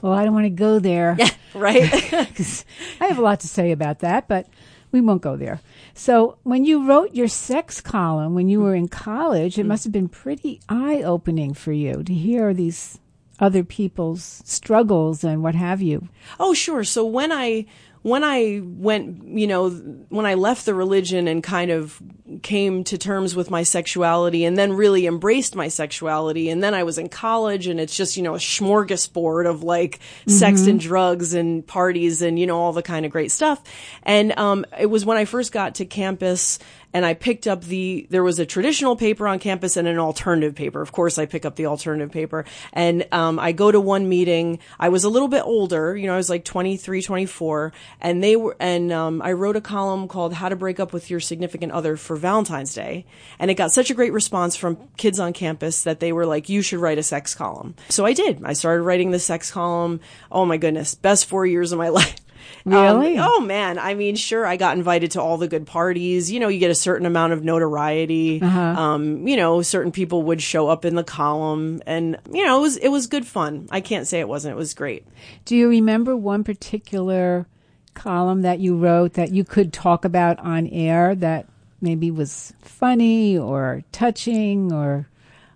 Well, 0.00 0.12
I 0.12 0.24
don't 0.24 0.34
want 0.34 0.46
to 0.46 0.50
go 0.50 0.78
there. 0.78 1.16
Right. 1.54 1.82
I 2.98 3.04
have 3.08 3.18
a 3.18 3.22
lot 3.22 3.40
to 3.40 3.46
say 3.46 3.72
about 3.72 3.98
that, 3.98 4.26
but 4.26 4.46
we 4.92 5.00
won't 5.00 5.22
go 5.22 5.36
there. 5.36 5.60
So, 5.94 6.38
when 6.42 6.64
you 6.64 6.86
wrote 6.86 7.14
your 7.14 7.28
sex 7.28 7.80
column 7.80 8.34
when 8.34 8.48
you 8.48 8.60
were 8.60 8.74
in 8.74 8.88
college, 8.88 9.58
it 9.58 9.62
mm-hmm. 9.62 9.68
must 9.68 9.84
have 9.84 9.92
been 9.92 10.08
pretty 10.08 10.60
eye 10.68 11.02
opening 11.02 11.54
for 11.54 11.72
you 11.72 12.02
to 12.04 12.14
hear 12.14 12.54
these 12.54 12.98
other 13.40 13.64
people's 13.64 14.42
struggles 14.44 15.24
and 15.24 15.42
what 15.42 15.54
have 15.54 15.82
you. 15.82 16.08
Oh, 16.38 16.54
sure. 16.54 16.84
So 16.84 17.04
when 17.04 17.32
I 17.32 17.66
when 18.02 18.24
I 18.24 18.60
went, 18.62 19.24
you 19.28 19.46
know, 19.46 19.70
when 19.70 20.26
I 20.26 20.34
left 20.34 20.66
the 20.66 20.74
religion 20.74 21.28
and 21.28 21.42
kind 21.42 21.70
of 21.70 22.02
came 22.42 22.82
to 22.84 22.98
terms 22.98 23.36
with 23.36 23.50
my 23.50 23.62
sexuality 23.62 24.44
and 24.44 24.56
then 24.56 24.72
really 24.72 25.06
embraced 25.06 25.54
my 25.54 25.68
sexuality. 25.68 26.48
And 26.48 26.62
then 26.62 26.74
I 26.74 26.82
was 26.82 26.98
in 26.98 27.08
college 27.08 27.66
and 27.66 27.78
it's 27.78 27.96
just, 27.96 28.16
you 28.16 28.22
know, 28.22 28.34
a 28.34 28.38
smorgasbord 28.38 29.48
of 29.48 29.62
like 29.62 29.98
mm-hmm. 29.98 30.30
sex 30.30 30.66
and 30.66 30.80
drugs 30.80 31.34
and 31.34 31.64
parties 31.66 32.22
and, 32.22 32.38
you 32.38 32.46
know, 32.46 32.58
all 32.58 32.72
the 32.72 32.82
kind 32.82 33.06
of 33.06 33.12
great 33.12 33.30
stuff. 33.30 33.62
And, 34.02 34.36
um, 34.38 34.64
it 34.78 34.86
was 34.86 35.04
when 35.04 35.16
I 35.16 35.24
first 35.24 35.52
got 35.52 35.76
to 35.76 35.84
campus 35.84 36.58
and 36.94 37.04
I 37.04 37.14
picked 37.14 37.46
up 37.46 37.64
the, 37.64 38.06
there 38.10 38.22
was 38.22 38.38
a 38.38 38.46
traditional 38.46 38.96
paper 38.96 39.26
on 39.26 39.38
campus 39.38 39.76
and 39.76 39.88
an 39.88 39.98
alternative 39.98 40.54
paper. 40.54 40.80
Of 40.80 40.92
course, 40.92 41.18
I 41.18 41.26
pick 41.26 41.44
up 41.44 41.56
the 41.56 41.66
alternative 41.66 42.10
paper 42.10 42.44
and, 42.72 43.06
um, 43.12 43.38
I 43.38 43.52
go 43.52 43.70
to 43.70 43.80
one 43.80 44.08
meeting. 44.08 44.58
I 44.78 44.88
was 44.88 45.04
a 45.04 45.08
little 45.08 45.28
bit 45.28 45.42
older, 45.44 45.96
you 45.96 46.06
know, 46.06 46.14
I 46.14 46.16
was 46.16 46.30
like 46.30 46.44
23, 46.44 47.02
24 47.02 47.72
and 48.00 48.22
they 48.22 48.36
were, 48.36 48.56
and, 48.60 48.92
um, 48.92 49.22
I 49.22 49.32
wrote 49.32 49.56
a 49.56 49.60
column 49.60 50.08
called 50.08 50.34
How 50.34 50.48
to 50.48 50.56
Break 50.56 50.80
Up 50.80 50.92
with 50.92 51.10
Your 51.10 51.20
Significant 51.20 51.72
Other 51.72 51.96
for 51.96 52.16
Valentine's 52.16 52.74
Day. 52.74 53.06
And 53.38 53.50
it 53.50 53.54
got 53.54 53.72
such 53.72 53.90
a 53.90 53.94
great 53.94 54.12
response 54.12 54.56
from 54.56 54.78
kids 54.96 55.18
on 55.18 55.32
campus 55.32 55.82
that 55.84 56.00
they 56.00 56.12
were 56.12 56.26
like, 56.26 56.48
you 56.48 56.62
should 56.62 56.80
write 56.80 56.98
a 56.98 57.02
sex 57.02 57.34
column. 57.34 57.74
So 57.88 58.04
I 58.04 58.12
did. 58.12 58.42
I 58.44 58.52
started 58.52 58.82
writing 58.82 59.10
the 59.10 59.18
sex 59.18 59.50
column. 59.50 60.00
Oh 60.30 60.44
my 60.44 60.56
goodness. 60.56 60.94
Best 60.94 61.26
four 61.26 61.46
years 61.46 61.72
of 61.72 61.78
my 61.78 61.88
life. 61.90 62.21
Really? 62.64 63.18
Um, 63.18 63.28
oh 63.28 63.40
man. 63.40 63.78
I 63.78 63.94
mean, 63.94 64.16
sure, 64.16 64.46
I 64.46 64.56
got 64.56 64.76
invited 64.76 65.12
to 65.12 65.20
all 65.20 65.36
the 65.36 65.48
good 65.48 65.66
parties. 65.66 66.30
You 66.30 66.40
know, 66.40 66.48
you 66.48 66.58
get 66.58 66.70
a 66.70 66.74
certain 66.74 67.06
amount 67.06 67.32
of 67.32 67.44
notoriety. 67.44 68.40
Uh-huh. 68.42 68.60
Um, 68.60 69.26
you 69.26 69.36
know, 69.36 69.62
certain 69.62 69.92
people 69.92 70.22
would 70.24 70.42
show 70.42 70.68
up 70.68 70.84
in 70.84 70.94
the 70.94 71.04
column 71.04 71.82
and, 71.86 72.18
you 72.32 72.44
know, 72.44 72.58
it 72.58 72.62
was, 72.62 72.76
it 72.76 72.88
was 72.88 73.06
good 73.06 73.26
fun. 73.26 73.68
I 73.70 73.80
can't 73.80 74.06
say 74.06 74.20
it 74.20 74.28
wasn't. 74.28 74.52
It 74.52 74.58
was 74.58 74.74
great. 74.74 75.06
Do 75.44 75.56
you 75.56 75.68
remember 75.68 76.16
one 76.16 76.44
particular 76.44 77.46
column 77.94 78.42
that 78.42 78.58
you 78.58 78.76
wrote 78.76 79.14
that 79.14 79.32
you 79.32 79.44
could 79.44 79.72
talk 79.72 80.04
about 80.04 80.38
on 80.38 80.66
air 80.68 81.14
that 81.14 81.46
maybe 81.80 82.10
was 82.10 82.52
funny 82.60 83.36
or 83.36 83.82
touching 83.92 84.72
or? 84.72 85.08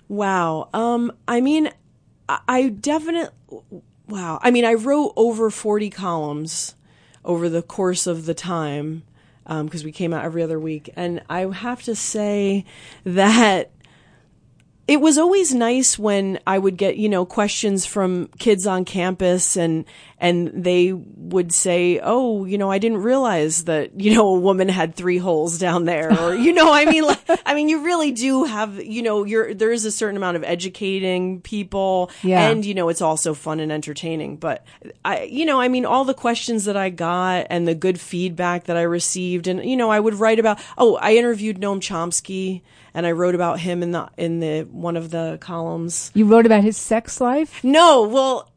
Wow. 0.09 0.69
Um, 0.75 1.13
I 1.27 1.41
mean, 1.41 1.71
I 2.29 2.69
definitely, 2.69 3.33
wow. 4.09 4.39
I 4.43 4.51
mean, 4.51 4.65
I 4.65 4.75
wrote 4.75 5.13
over 5.17 5.51
40 5.51 5.91
columns 5.91 6.75
over 7.25 7.49
the 7.49 7.63
course 7.63 8.07
of 8.07 8.27
the 8.27 8.35
time 8.35 9.03
because 9.45 9.83
um, 9.83 9.85
we 9.85 9.93
came 9.93 10.13
out 10.13 10.25
every 10.25 10.43
other 10.43 10.59
week. 10.59 10.91
And 10.97 11.23
I 11.29 11.41
have 11.41 11.83
to 11.85 11.95
say 11.95 12.65
that 13.05 13.71
it 14.89 15.01
was 15.01 15.19
always 15.19 15.53
nice 15.53 15.99
when 15.99 16.39
I 16.47 16.59
would 16.59 16.77
get, 16.77 16.97
you 16.97 17.09
know, 17.09 17.27
questions 17.27 17.85
from 17.85 18.29
kids 18.39 18.69
on 18.69 18.85
campus 18.85 19.57
and, 19.57 19.85
and 20.19 20.65
they 20.65 20.93
would 20.93 21.53
say, 21.53 21.99
Oh, 22.01 22.45
you 22.45 22.57
know, 22.57 22.71
I 22.71 22.79
didn't 22.79 22.99
realize 22.99 23.65
that, 23.65 24.01
you 24.01 24.15
know, 24.15 24.29
a 24.29 24.39
woman 24.39 24.69
had 24.69 24.95
three 24.95 25.19
holes 25.19 25.59
down 25.59 25.87
there. 25.87 26.13
Or, 26.17 26.35
you 26.35 26.53
know, 26.53 26.73
I 26.73 26.85
mean, 26.85 27.05
like, 27.05 27.21
I 27.45 27.55
mean, 27.55 27.69
you 27.69 27.85
really 27.85 28.13
do 28.13 28.45
have, 28.45 28.81
you 28.81 29.03
know, 29.03 29.25
you're, 29.25 29.53
there 29.55 29.73
is 29.73 29.85
a 29.85 29.91
certain 29.91 30.17
amount 30.17 30.37
of 30.37 30.45
educating 30.45 31.41
people 31.41 32.13
yeah. 32.23 32.49
and, 32.49 32.65
you 32.65 32.75
know, 32.75 32.89
it's 32.89 33.03
also 33.03 33.35
fun 33.35 33.59
and 33.59 33.73
entertaining. 33.73 34.37
But 34.37 34.65
I, 35.05 35.25
you 35.25 35.47
know, 35.47 35.61
I 35.61 35.67
mean, 35.67 35.85
all 35.85 36.05
the 36.05 36.15
questions 36.15 36.65
that 36.67 36.77
I 36.77 36.91
got 36.91 37.49
and 37.51 37.67
the 37.67 37.75
good 37.75 37.99
feedback 37.99 38.65
that 38.65 38.77
I 38.77 38.83
received 38.83 39.49
and, 39.49 39.65
you 39.69 39.77
know, 39.77 39.91
I 39.91 39.99
would 39.99 40.15
write 40.15 40.39
about, 40.39 40.61
oh, 40.79 40.95
I 40.97 41.17
interviewed 41.17 41.61
Noam 41.61 41.81
Chomsky 41.81 42.63
and 42.97 43.07
I 43.07 43.13
wrote 43.13 43.35
about 43.35 43.61
him 43.61 43.83
in 43.83 43.93
the 43.93 44.09
in 44.17 44.41
the 44.41 44.63
one 44.63 44.97
of 44.97 45.11
the 45.11 45.37
columns. 45.39 46.11
You 46.15 46.25
wrote 46.25 46.47
about 46.47 46.65
his 46.65 46.79
sex 46.79 47.21
life? 47.21 47.63
No, 47.63 48.09
well, 48.09 48.51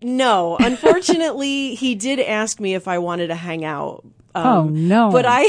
no. 0.00 0.56
Unfortunately, 0.60 1.74
he 1.74 1.96
did 1.96 2.20
ask 2.20 2.60
me 2.60 2.74
if 2.74 2.86
I 2.86 2.98
wanted 2.98 3.26
to 3.26 3.34
hang 3.34 3.64
out. 3.64 4.04
Um, 4.36 4.46
oh 4.46 4.68
no! 4.68 5.10
But 5.10 5.26
I 5.26 5.48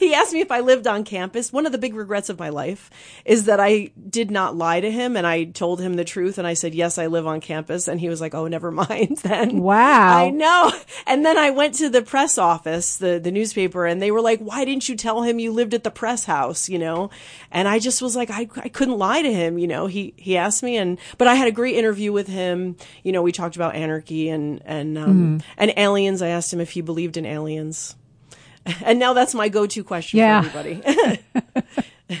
he 0.00 0.14
asked 0.14 0.32
me 0.32 0.40
if 0.40 0.50
I 0.50 0.60
lived 0.60 0.86
on 0.86 1.04
campus. 1.04 1.52
One 1.52 1.66
of 1.66 1.72
the 1.72 1.78
big 1.78 1.94
regrets 1.94 2.30
of 2.30 2.38
my 2.38 2.48
life 2.48 2.90
is 3.26 3.44
that 3.44 3.60
I 3.60 3.90
did 4.08 4.30
not 4.30 4.56
lie 4.56 4.80
to 4.80 4.90
him 4.90 5.14
and 5.14 5.26
I 5.26 5.44
told 5.44 5.80
him 5.80 5.94
the 5.94 6.04
truth 6.04 6.38
and 6.38 6.46
I 6.46 6.54
said, 6.54 6.74
yes, 6.74 6.96
I 6.96 7.06
live 7.06 7.26
on 7.26 7.40
campus. 7.42 7.86
And 7.86 8.00
he 8.00 8.08
was 8.08 8.20
like, 8.20 8.34
oh, 8.34 8.48
never 8.48 8.70
mind 8.88 9.18
then. 9.18 9.60
Wow. 9.60 10.26
I 10.26 10.30
know. 10.30 10.72
And 11.06 11.24
then 11.24 11.36
I 11.36 11.50
went 11.50 11.74
to 11.74 11.90
the 11.90 12.02
press 12.02 12.38
office, 12.38 12.96
the, 12.96 13.20
the 13.22 13.30
newspaper, 13.30 13.84
and 13.84 14.00
they 14.00 14.10
were 14.10 14.22
like, 14.22 14.40
why 14.40 14.64
didn't 14.64 14.88
you 14.88 14.96
tell 14.96 15.22
him 15.22 15.38
you 15.38 15.52
lived 15.52 15.74
at 15.74 15.84
the 15.84 15.90
press 15.90 16.24
house? 16.24 16.68
You 16.68 16.78
know? 16.78 17.10
And 17.50 17.68
I 17.68 17.78
just 17.78 18.00
was 18.00 18.16
like, 18.16 18.30
I, 18.30 18.48
I 18.56 18.70
couldn't 18.70 18.98
lie 18.98 19.20
to 19.20 19.32
him. 19.32 19.58
You 19.58 19.68
know, 19.68 19.86
he, 19.86 20.14
he 20.16 20.38
asked 20.38 20.62
me 20.62 20.78
and, 20.78 20.98
but 21.18 21.28
I 21.28 21.34
had 21.34 21.46
a 21.46 21.52
great 21.52 21.76
interview 21.76 22.10
with 22.10 22.26
him. 22.26 22.76
You 23.02 23.12
know, 23.12 23.22
we 23.22 23.32
talked 23.32 23.56
about 23.56 23.74
anarchy 23.74 24.30
and, 24.30 24.62
and, 24.64 24.96
um, 24.96 25.38
mm. 25.38 25.44
and 25.58 25.74
aliens. 25.76 26.22
I 26.22 26.28
asked 26.28 26.52
him 26.52 26.60
if 26.60 26.70
he 26.70 26.80
believed 26.80 27.18
in 27.18 27.26
aliens. 27.26 27.96
And 28.84 28.98
now 28.98 29.12
that's 29.12 29.34
my 29.34 29.48
go-to 29.48 29.82
question 29.84 30.18
yeah. 30.18 30.42
for 30.42 30.58
everybody. 30.58 31.20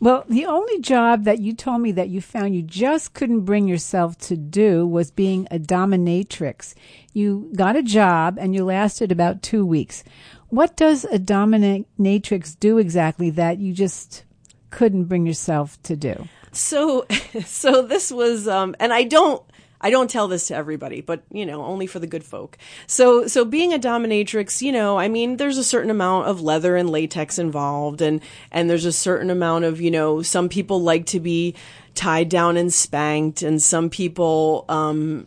well, 0.00 0.24
the 0.28 0.44
only 0.44 0.80
job 0.80 1.24
that 1.24 1.40
you 1.40 1.54
told 1.54 1.80
me 1.80 1.92
that 1.92 2.08
you 2.08 2.20
found 2.20 2.54
you 2.54 2.62
just 2.62 3.14
couldn't 3.14 3.40
bring 3.40 3.66
yourself 3.66 4.18
to 4.18 4.36
do 4.36 4.86
was 4.86 5.10
being 5.10 5.46
a 5.50 5.58
dominatrix. 5.58 6.74
You 7.12 7.50
got 7.56 7.76
a 7.76 7.82
job 7.82 8.38
and 8.38 8.54
you 8.54 8.64
lasted 8.64 9.10
about 9.10 9.42
two 9.42 9.64
weeks. 9.64 10.04
What 10.48 10.76
does 10.76 11.04
a 11.04 11.18
dominatrix 11.18 12.58
do 12.58 12.78
exactly 12.78 13.30
that 13.30 13.58
you 13.58 13.72
just 13.72 14.24
couldn't 14.70 15.04
bring 15.04 15.26
yourself 15.26 15.82
to 15.84 15.96
do? 15.96 16.28
So, 16.52 17.06
so 17.44 17.82
this 17.82 18.12
was, 18.12 18.46
um, 18.46 18.76
and 18.78 18.92
I 18.92 19.04
don't, 19.04 19.42
I 19.84 19.90
don't 19.90 20.08
tell 20.08 20.28
this 20.28 20.46
to 20.46 20.56
everybody, 20.56 21.02
but 21.02 21.24
you 21.30 21.44
know, 21.44 21.62
only 21.62 21.86
for 21.86 21.98
the 21.98 22.06
good 22.06 22.24
folk. 22.24 22.56
So, 22.86 23.26
so 23.26 23.44
being 23.44 23.74
a 23.74 23.78
dominatrix, 23.78 24.62
you 24.62 24.72
know, 24.72 24.98
I 24.98 25.08
mean, 25.08 25.36
there's 25.36 25.58
a 25.58 25.62
certain 25.62 25.90
amount 25.90 26.26
of 26.26 26.40
leather 26.40 26.74
and 26.74 26.88
latex 26.88 27.38
involved 27.38 28.00
and, 28.00 28.22
and 28.50 28.70
there's 28.70 28.86
a 28.86 28.92
certain 28.92 29.28
amount 29.28 29.66
of, 29.66 29.82
you 29.82 29.90
know, 29.90 30.22
some 30.22 30.48
people 30.48 30.80
like 30.80 31.04
to 31.06 31.20
be 31.20 31.54
tied 31.94 32.30
down 32.30 32.56
and 32.56 32.72
spanked 32.72 33.42
and 33.42 33.60
some 33.60 33.90
people, 33.90 34.64
um, 34.70 35.26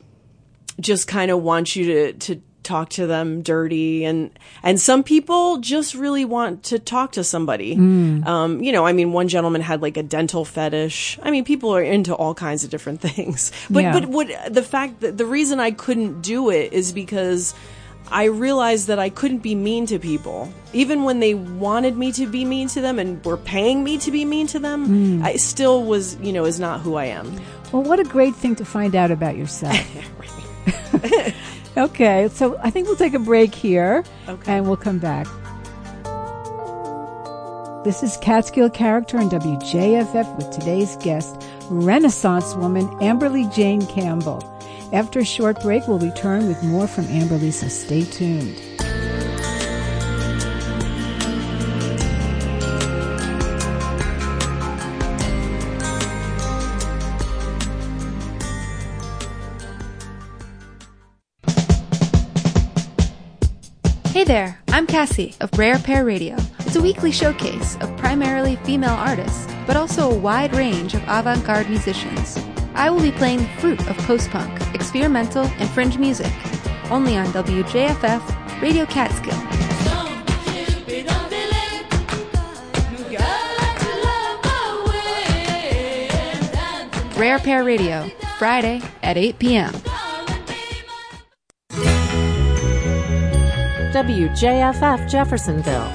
just 0.80 1.08
kind 1.08 1.30
of 1.30 1.44
want 1.44 1.76
you 1.76 1.86
to, 1.86 2.14
to 2.14 2.42
talk 2.68 2.90
to 2.90 3.08
them 3.08 3.42
dirty 3.42 4.04
and 4.04 4.30
and 4.62 4.80
some 4.80 5.02
people 5.02 5.58
just 5.60 5.96
really 5.96 6.26
want 6.26 6.64
to 6.64 6.78
talk 6.78 7.14
to 7.14 7.24
somebody 7.24 7.78
mm. 7.78 8.26
um, 8.28 8.62
you 8.62 8.74
know 8.74 8.86
i 8.86 8.92
mean 8.92 9.14
one 9.14 9.30
gentleman 9.30 9.62
had 9.62 9.82
like 9.82 9.96
a 9.96 10.04
dental 10.04 10.44
fetish 10.44 11.18
i 11.24 11.32
mean 11.32 11.46
people 11.46 11.74
are 11.74 11.82
into 11.82 12.14
all 12.14 12.34
kinds 12.34 12.66
of 12.66 12.70
different 12.70 13.00
things 13.10 13.54
but 13.70 13.84
yeah. 13.84 13.94
but 13.94 14.06
what 14.08 14.28
the 14.54 14.62
fact 14.62 15.00
that 15.00 15.18
the 15.18 15.26
reason 15.26 15.62
i 15.62 15.72
couldn't 15.72 16.22
do 16.22 16.50
it 16.50 16.74
is 16.74 16.92
because 16.92 17.56
I 18.10 18.26
realized 18.26 18.88
that 18.88 19.00
I 19.00 19.10
couldn't 19.10 19.40
be 19.40 19.54
mean 19.54 19.86
to 19.88 20.00
people. 20.00 20.50
Even 20.72 21.04
when 21.04 21.20
they 21.20 21.34
wanted 21.34 21.98
me 21.98 22.14
to 22.14 22.26
be 22.26 22.46
mean 22.46 22.70
to 22.70 22.80
them 22.80 23.00
and 23.00 23.24
were 23.26 23.36
paying 23.36 23.84
me 23.84 23.98
to 23.98 24.12
be 24.12 24.24
mean 24.24 24.48
to 24.48 24.60
them, 24.60 24.88
mm. 24.88 25.24
I 25.26 25.36
still 25.36 25.84
was, 25.84 26.16
you 26.22 26.32
know, 26.32 26.46
is 26.46 26.58
not 26.58 26.80
who 26.80 26.96
I 26.96 27.06
am. 27.06 27.38
Well, 27.74 27.84
what 27.84 28.00
a 28.00 28.06
great 28.06 28.34
thing 28.34 28.56
to 28.56 28.66
find 28.66 28.96
out 28.96 29.12
about 29.12 29.36
yourself. 29.36 29.76
Okay, 31.78 32.28
so 32.34 32.58
I 32.64 32.72
think 32.72 32.88
we'll 32.88 32.98
take 32.98 33.14
a 33.14 33.20
break 33.20 33.54
here 33.54 34.04
okay. 34.28 34.54
and 34.54 34.68
we'll 34.68 34.78
come 34.78 34.98
back. 34.98 35.28
This 37.84 38.02
is 38.02 38.18
Catskill 38.18 38.72
Character 38.72 39.18
on 39.18 39.30
WJFF 39.30 40.36
with 40.38 40.50
today's 40.50 40.96
guest, 40.98 41.40
Renaissance 41.70 42.56
woman 42.56 42.88
Amberly 43.00 43.54
Jane 43.54 43.86
Campbell. 43.86 44.42
After 44.92 45.20
a 45.20 45.26
short 45.26 45.62
break, 45.62 45.88
we'll 45.88 46.00
return 46.00 46.48
with 46.48 46.62
more 46.64 46.88
from 46.88 47.06
Amberly, 47.06 47.54
so 47.54 47.68
stay 47.68 48.04
tuned. 48.04 48.60
There, 64.24 64.60
I'm 64.70 64.88
Cassie 64.88 65.36
of 65.42 65.56
Rare 65.60 65.78
Pair 65.78 66.04
Radio. 66.04 66.38
It's 66.60 66.76
a 66.76 66.82
weekly 66.82 67.12
showcase 67.12 67.76
of 67.82 67.96
primarily 67.98 68.56
female 68.58 68.96
artists, 68.96 69.46
but 69.68 69.76
also 69.76 70.10
a 70.10 70.18
wide 70.18 70.56
range 70.56 70.94
of 70.96 71.04
avant 71.04 71.46
garde 71.46 71.70
musicians. 71.70 72.40
I 72.74 72.90
will 72.90 73.02
be 73.02 73.12
playing 73.12 73.40
the 73.40 73.50
fruit 73.60 73.88
of 73.88 73.98
post 74.00 74.30
punk, 74.30 74.60
experimental, 74.74 75.44
and 75.60 75.70
fringe 75.70 75.98
music, 75.98 76.32
only 76.90 77.18
on 77.18 77.28
WJFF 77.28 78.62
Radio 78.62 78.86
Catskill. 78.86 79.38
Rare 87.20 87.40
Pair 87.40 87.64
Radio, 87.64 88.10
Friday 88.38 88.82
at 89.04 89.18
8 89.18 89.38
p.m. 89.38 89.74
WJFF 93.98 95.10
Jeffersonville, 95.10 95.90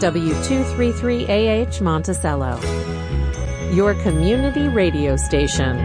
W233AH 0.00 1.80
Monticello, 1.80 2.60
your 3.72 3.94
community 4.02 4.68
radio 4.68 5.16
station. 5.16 5.78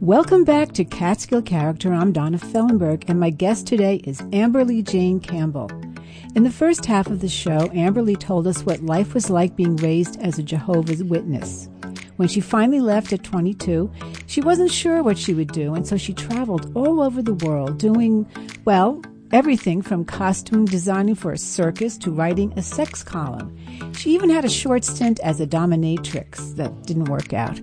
Welcome 0.00 0.44
back 0.44 0.72
to 0.72 0.84
Catskill 0.86 1.42
Character. 1.42 1.92
I'm 1.92 2.12
Donna 2.12 2.38
Fellenberg, 2.38 3.04
and 3.06 3.20
my 3.20 3.28
guest 3.28 3.66
today 3.66 3.96
is 4.04 4.22
Amberly 4.32 4.82
Jane 4.82 5.20
Campbell. 5.20 5.70
In 6.34 6.44
the 6.44 6.50
first 6.50 6.86
half 6.86 7.08
of 7.08 7.20
the 7.20 7.28
show, 7.28 7.68
Amberly 7.68 8.18
told 8.18 8.46
us 8.46 8.64
what 8.64 8.80
life 8.80 9.12
was 9.12 9.28
like 9.28 9.56
being 9.56 9.76
raised 9.76 10.18
as 10.22 10.38
a 10.38 10.42
Jehovah's 10.42 11.04
Witness. 11.04 11.68
When 12.22 12.28
she 12.28 12.40
finally 12.40 12.78
left 12.78 13.12
at 13.12 13.24
22, 13.24 13.90
she 14.28 14.40
wasn't 14.40 14.70
sure 14.70 15.02
what 15.02 15.18
she 15.18 15.34
would 15.34 15.50
do, 15.50 15.74
and 15.74 15.84
so 15.84 15.96
she 15.96 16.12
traveled 16.12 16.70
all 16.76 17.02
over 17.02 17.20
the 17.20 17.34
world 17.34 17.78
doing, 17.78 18.28
well, 18.64 19.02
everything 19.32 19.82
from 19.82 20.04
costume 20.04 20.64
designing 20.64 21.16
for 21.16 21.32
a 21.32 21.36
circus 21.36 21.98
to 21.98 22.12
writing 22.12 22.52
a 22.56 22.62
sex 22.62 23.02
column. 23.02 23.52
She 23.96 24.14
even 24.14 24.30
had 24.30 24.44
a 24.44 24.48
short 24.48 24.84
stint 24.84 25.18
as 25.24 25.40
a 25.40 25.48
dominatrix 25.48 26.54
that 26.54 26.84
didn't 26.84 27.06
work 27.06 27.32
out. 27.32 27.60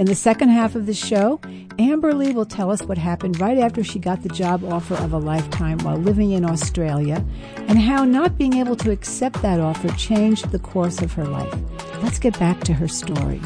In 0.00 0.06
the 0.06 0.14
second 0.14 0.48
half 0.48 0.76
of 0.76 0.86
the 0.86 0.94
show, 0.94 1.36
Amberly 1.78 2.32
will 2.32 2.46
tell 2.46 2.70
us 2.70 2.80
what 2.80 2.96
happened 2.96 3.38
right 3.38 3.58
after 3.58 3.84
she 3.84 3.98
got 3.98 4.22
the 4.22 4.30
job 4.30 4.64
offer 4.64 4.94
of 4.94 5.12
a 5.12 5.18
lifetime 5.18 5.76
while 5.80 5.98
living 5.98 6.30
in 6.30 6.42
Australia 6.42 7.22
and 7.68 7.78
how 7.78 8.06
not 8.06 8.38
being 8.38 8.54
able 8.54 8.76
to 8.76 8.92
accept 8.92 9.42
that 9.42 9.60
offer 9.60 9.88
changed 9.98 10.52
the 10.52 10.58
course 10.58 11.02
of 11.02 11.12
her 11.12 11.26
life. 11.26 11.54
Let's 12.02 12.18
get 12.18 12.38
back 12.38 12.60
to 12.60 12.72
her 12.72 12.88
story. 12.88 13.42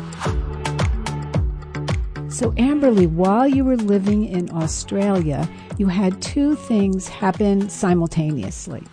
So, 2.29 2.53
Amberly, 2.53 3.11
while 3.11 3.49
you 3.49 3.65
were 3.65 3.77
living 3.77 4.25
in 4.25 4.49
Australia, 4.53 5.51
you 5.77 5.89
had 5.89 6.23
two 6.23 6.55
things 6.55 7.09
happen 7.09 7.69
simultaneously. 7.69 8.85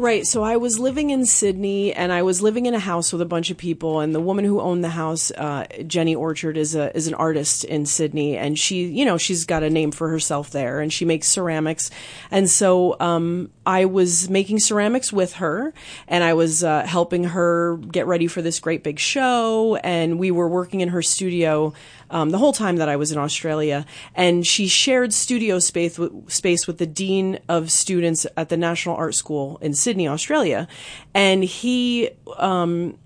Right. 0.00 0.26
So 0.26 0.42
I 0.42 0.56
was 0.56 0.78
living 0.78 1.10
in 1.10 1.26
Sydney 1.26 1.92
and 1.92 2.10
I 2.10 2.22
was 2.22 2.40
living 2.40 2.64
in 2.64 2.72
a 2.72 2.78
house 2.78 3.12
with 3.12 3.20
a 3.20 3.26
bunch 3.26 3.50
of 3.50 3.58
people 3.58 4.00
and 4.00 4.14
the 4.14 4.20
woman 4.20 4.46
who 4.46 4.58
owned 4.58 4.82
the 4.82 4.88
house, 4.88 5.30
uh, 5.32 5.66
Jenny 5.86 6.14
Orchard 6.14 6.56
is 6.56 6.74
a, 6.74 6.96
is 6.96 7.06
an 7.06 7.12
artist 7.12 7.64
in 7.64 7.84
Sydney 7.84 8.38
and 8.38 8.58
she, 8.58 8.86
you 8.86 9.04
know, 9.04 9.18
she's 9.18 9.44
got 9.44 9.62
a 9.62 9.68
name 9.68 9.90
for 9.90 10.08
herself 10.08 10.52
there 10.52 10.80
and 10.80 10.90
she 10.90 11.04
makes 11.04 11.28
ceramics. 11.28 11.90
And 12.30 12.48
so, 12.48 12.96
um, 12.98 13.50
I 13.70 13.84
was 13.84 14.28
making 14.28 14.58
ceramics 14.58 15.12
with 15.12 15.34
her 15.34 15.72
and 16.08 16.24
I 16.24 16.34
was, 16.34 16.64
uh, 16.64 16.84
helping 16.84 17.22
her 17.22 17.76
get 17.76 18.08
ready 18.08 18.26
for 18.26 18.42
this 18.42 18.58
great 18.58 18.82
big 18.82 18.98
show 18.98 19.76
and 19.76 20.18
we 20.18 20.32
were 20.32 20.48
working 20.48 20.80
in 20.80 20.88
her 20.88 21.02
studio 21.02 21.72
um, 22.10 22.30
the 22.30 22.38
whole 22.38 22.52
time 22.52 22.76
that 22.76 22.88
I 22.88 22.96
was 22.96 23.12
in 23.12 23.18
Australia. 23.18 23.86
And 24.16 24.44
she 24.44 24.66
shared 24.66 25.12
studio 25.12 25.60
space 25.60 26.00
with, 26.00 26.32
space 26.32 26.66
with 26.66 26.78
the 26.78 26.86
dean 26.86 27.38
of 27.48 27.70
students 27.70 28.26
at 28.36 28.48
the 28.48 28.56
National 28.56 28.96
Art 28.96 29.14
School 29.14 29.58
in 29.62 29.72
Sydney, 29.72 30.08
Australia. 30.08 30.66
And 31.14 31.44
he, 31.44 32.10
um, 32.38 32.98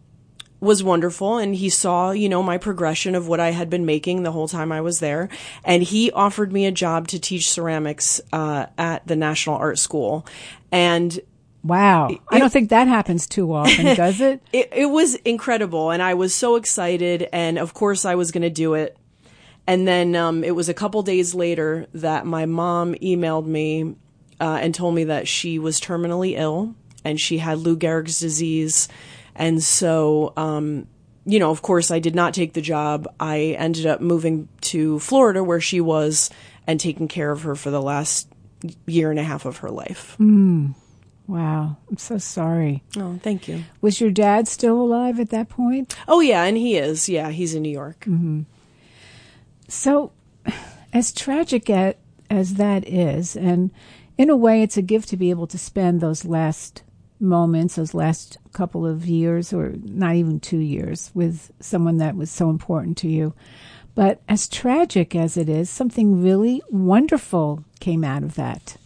was 0.64 0.82
wonderful 0.82 1.38
and 1.38 1.54
he 1.54 1.68
saw, 1.68 2.10
you 2.10 2.28
know, 2.28 2.42
my 2.42 2.58
progression 2.58 3.14
of 3.14 3.28
what 3.28 3.40
I 3.40 3.50
had 3.50 3.70
been 3.70 3.86
making 3.86 4.22
the 4.22 4.32
whole 4.32 4.48
time 4.48 4.72
I 4.72 4.80
was 4.80 5.00
there. 5.00 5.28
And 5.64 5.82
he 5.82 6.10
offered 6.10 6.52
me 6.52 6.66
a 6.66 6.72
job 6.72 7.08
to 7.08 7.20
teach 7.20 7.50
ceramics, 7.50 8.20
uh, 8.32 8.66
at 8.76 9.06
the 9.06 9.16
National 9.16 9.56
Art 9.56 9.78
School. 9.78 10.26
And 10.72 11.18
Wow. 11.62 12.08
It, 12.08 12.20
I 12.30 12.38
don't 12.38 12.52
think 12.52 12.68
that 12.70 12.88
happens 12.88 13.26
too 13.26 13.54
often, 13.54 13.86
does 13.96 14.20
it? 14.20 14.42
it? 14.52 14.68
It 14.70 14.86
was 14.86 15.14
incredible. 15.14 15.90
And 15.90 16.02
I 16.02 16.12
was 16.12 16.34
so 16.34 16.56
excited. 16.56 17.26
And 17.32 17.58
of 17.58 17.72
course, 17.72 18.04
I 18.04 18.16
was 18.16 18.32
going 18.32 18.42
to 18.42 18.50
do 18.50 18.74
it. 18.74 18.98
And 19.66 19.88
then 19.88 20.14
um, 20.14 20.44
it 20.44 20.54
was 20.54 20.68
a 20.68 20.74
couple 20.74 21.02
days 21.02 21.34
later 21.34 21.86
that 21.94 22.26
my 22.26 22.44
mom 22.44 22.94
emailed 22.96 23.46
me 23.46 23.94
uh, 24.40 24.58
and 24.60 24.74
told 24.74 24.94
me 24.94 25.04
that 25.04 25.26
she 25.26 25.58
was 25.58 25.80
terminally 25.80 26.34
ill 26.36 26.74
and 27.02 27.20
she 27.20 27.38
had 27.38 27.58
Lou 27.58 27.76
Gehrig's 27.76 28.18
disease. 28.18 28.88
And 29.34 29.62
so, 29.62 30.32
um, 30.36 30.86
you 31.26 31.38
know, 31.38 31.50
of 31.50 31.62
course, 31.62 31.90
I 31.90 31.98
did 31.98 32.14
not 32.14 32.34
take 32.34 32.52
the 32.52 32.60
job. 32.60 33.08
I 33.18 33.56
ended 33.58 33.86
up 33.86 34.00
moving 34.00 34.48
to 34.62 34.98
Florida 34.98 35.42
where 35.42 35.60
she 35.60 35.80
was 35.80 36.30
and 36.66 36.78
taking 36.78 37.08
care 37.08 37.30
of 37.30 37.42
her 37.42 37.54
for 37.54 37.70
the 37.70 37.82
last 37.82 38.28
year 38.86 39.10
and 39.10 39.18
a 39.18 39.24
half 39.24 39.44
of 39.44 39.58
her 39.58 39.70
life. 39.70 40.16
Mm. 40.18 40.74
Wow. 41.26 41.78
I'm 41.88 41.96
so 41.96 42.18
sorry. 42.18 42.82
Oh, 42.96 43.18
thank 43.22 43.48
you. 43.48 43.64
Was 43.80 44.00
your 44.00 44.10
dad 44.10 44.46
still 44.46 44.80
alive 44.80 45.18
at 45.18 45.30
that 45.30 45.48
point? 45.48 45.96
Oh, 46.06 46.20
yeah, 46.20 46.44
and 46.44 46.56
he 46.56 46.76
is. 46.76 47.08
Yeah, 47.08 47.30
he's 47.30 47.54
in 47.54 47.62
New 47.62 47.72
York. 47.72 48.00
Mm-hmm. 48.00 48.42
So, 49.68 50.12
as 50.92 51.12
tragic 51.12 51.70
at, 51.70 51.98
as 52.28 52.54
that 52.54 52.86
is, 52.86 53.36
and 53.36 53.70
in 54.18 54.28
a 54.30 54.36
way, 54.36 54.62
it's 54.62 54.76
a 54.76 54.82
gift 54.82 55.08
to 55.08 55.16
be 55.16 55.30
able 55.30 55.46
to 55.48 55.58
spend 55.58 56.00
those 56.00 56.24
last 56.24 56.82
moments, 57.24 57.74
those 57.76 57.94
last 57.94 58.38
couple 58.52 58.86
of 58.86 59.06
years, 59.06 59.52
or 59.52 59.74
not 59.82 60.14
even 60.14 60.38
two 60.38 60.58
years, 60.58 61.10
with 61.14 61.50
someone 61.60 61.98
that 61.98 62.14
was 62.16 62.30
so 62.30 62.50
important 62.50 62.96
to 62.98 63.08
you. 63.08 63.34
But 63.96 64.20
as 64.28 64.48
tragic 64.48 65.14
as 65.14 65.36
it 65.36 65.48
is, 65.48 65.70
something 65.70 66.22
really 66.22 66.62
wonderful 66.70 67.64
came 67.80 68.04
out 68.04 68.22
of 68.22 68.34
that. 68.34 68.76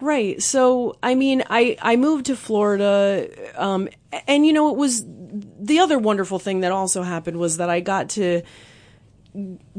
Right. 0.00 0.42
So, 0.42 0.96
I 1.02 1.14
mean, 1.14 1.42
I, 1.50 1.76
I 1.82 1.96
moved 1.96 2.26
to 2.26 2.36
Florida, 2.36 3.28
um, 3.56 3.88
and 4.26 4.46
you 4.46 4.52
know, 4.54 4.70
it 4.70 4.76
was 4.76 5.04
the 5.06 5.78
other 5.78 5.98
wonderful 5.98 6.38
thing 6.38 6.60
that 6.60 6.72
also 6.72 7.02
happened 7.02 7.38
was 7.38 7.58
that 7.58 7.68
I 7.70 7.80
got 7.80 8.08
to 8.10 8.42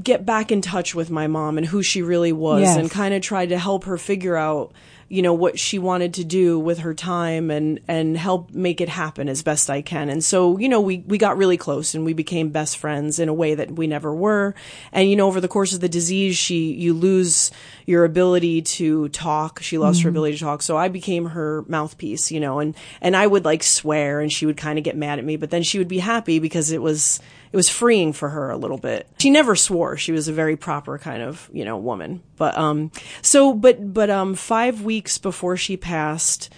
get 0.02 0.26
back 0.26 0.52
in 0.52 0.62
touch 0.62 0.96
with 0.96 1.10
my 1.10 1.28
mom 1.28 1.58
and 1.58 1.68
who 1.68 1.84
she 1.84 2.02
really 2.02 2.32
was 2.32 2.62
Yes. 2.62 2.78
and 2.78 2.90
kind 2.90 3.14
of 3.14 3.22
tried 3.22 3.50
to 3.50 3.58
help 3.60 3.84
her 3.84 3.98
figure 3.98 4.38
out 4.38 4.72
you 5.12 5.22
know 5.22 5.34
what 5.34 5.60
she 5.60 5.78
wanted 5.78 6.14
to 6.14 6.24
do 6.24 6.58
with 6.58 6.80
her 6.80 6.94
time 6.94 7.52
and 7.52 7.82
and 7.90 8.18
help 8.18 8.52
make 8.52 8.80
it 8.80 8.88
happen 8.88 9.28
as 9.28 9.44
best 9.44 9.70
I 9.70 9.82
can. 9.82 10.10
And 10.10 10.24
so 10.24 10.58
you 10.58 10.70
know 10.70 10.80
we 10.80 11.00
we 11.06 11.18
got 11.18 11.38
really 11.38 11.58
close 11.58 11.94
and 11.94 12.06
we 12.06 12.14
became 12.14 12.50
best 12.50 12.78
friends 12.78 13.20
in 13.20 13.28
a 13.28 13.34
way 13.34 13.54
that 13.54 13.72
we 13.72 13.88
never 13.88 14.16
were. 14.16 14.56
And 14.94 15.10
you 15.10 15.18
know 15.18 15.28
over 15.28 15.42
the 15.42 15.50
course 15.50 15.74
of 15.74 15.82
the 15.82 15.90
disease 15.90 16.38
she 16.38 16.72
you 16.74 16.94
lose 16.94 17.52
your 17.86 18.06
ability 18.06 18.62
to 18.62 19.10
talk. 19.10 19.62
She 19.62 19.78
lost 19.78 20.02
her 20.02 20.08
mm-hmm. 20.08 20.16
ability 20.16 20.38
to 20.38 20.44
talk. 20.46 20.62
So 20.62 20.78
I 20.78 20.88
became 20.88 21.26
her 21.26 21.66
mouthpiece 21.68 22.32
you 22.32 22.40
know 22.40 22.60
and 22.60 22.74
and 23.02 23.16
I 23.18 23.28
would 23.28 23.44
like 23.44 23.64
swear 23.64 24.22
and 24.22 24.32
she 24.32 24.46
would 24.46 24.58
kind 24.58 24.78
of 24.78 24.86
get 24.86 24.96
mad 24.96 25.20
at 25.20 25.26
me 25.26 25.36
but 25.36 25.50
then 25.50 25.62
she 25.62 25.78
would 25.78 25.90
be 25.90 26.00
happy 26.00 26.40
because 26.40 26.72
it 26.72 26.82
was 26.82 27.20
it 27.52 27.56
was 27.56 27.70
freeing 27.70 28.14
for 28.14 28.30
her 28.30 28.50
a 28.50 28.58
little 28.58 28.78
bit. 28.78 29.08
She 29.20 29.30
never 29.30 29.56
swore. 29.56 29.98
She 29.98 30.12
was 30.12 30.28
a 30.28 30.34
very 30.34 30.56
proper 30.56 30.98
kind 30.98 31.22
of, 31.22 31.50
you 31.54 31.66
know, 31.66 31.78
woman. 31.78 32.24
But 32.38 32.58
um 32.58 32.92
so 33.22 33.54
but 33.54 33.94
but 33.94 34.10
um 34.10 34.36
5 34.36 34.82
weeks 34.82 35.18
before 35.18 35.58
she 35.58 35.78
passed 35.78 36.50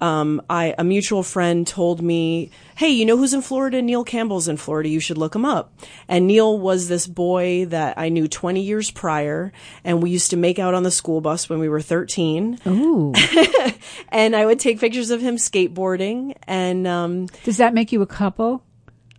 um, 0.00 0.40
I 0.48 0.74
a 0.78 0.84
mutual 0.84 1.22
friend 1.22 1.66
told 1.66 2.02
me, 2.02 2.50
"Hey, 2.76 2.88
you 2.88 3.04
know 3.04 3.16
who's 3.16 3.34
in 3.34 3.42
Florida? 3.42 3.82
Neil 3.82 4.02
Campbell's 4.02 4.48
in 4.48 4.56
Florida. 4.56 4.88
You 4.88 5.00
should 5.00 5.18
look 5.18 5.34
him 5.34 5.44
up." 5.44 5.74
And 6.08 6.26
Neil 6.26 6.58
was 6.58 6.88
this 6.88 7.06
boy 7.06 7.66
that 7.66 7.98
I 7.98 8.08
knew 8.08 8.26
20 8.26 8.62
years 8.62 8.90
prior, 8.90 9.52
and 9.84 10.02
we 10.02 10.10
used 10.10 10.30
to 10.30 10.36
make 10.36 10.58
out 10.58 10.74
on 10.74 10.84
the 10.84 10.90
school 10.90 11.20
bus 11.20 11.48
when 11.48 11.58
we 11.58 11.68
were 11.68 11.82
13. 11.82 12.58
Ooh. 12.66 13.12
And 14.12 14.34
I 14.34 14.44
would 14.44 14.58
take 14.58 14.80
pictures 14.80 15.10
of 15.10 15.20
him 15.20 15.36
skateboarding, 15.36 16.34
and 16.46 16.86
um, 16.86 17.26
Does 17.44 17.58
that 17.58 17.74
make 17.74 17.92
you 17.92 18.02
a 18.02 18.06
couple? 18.06 18.62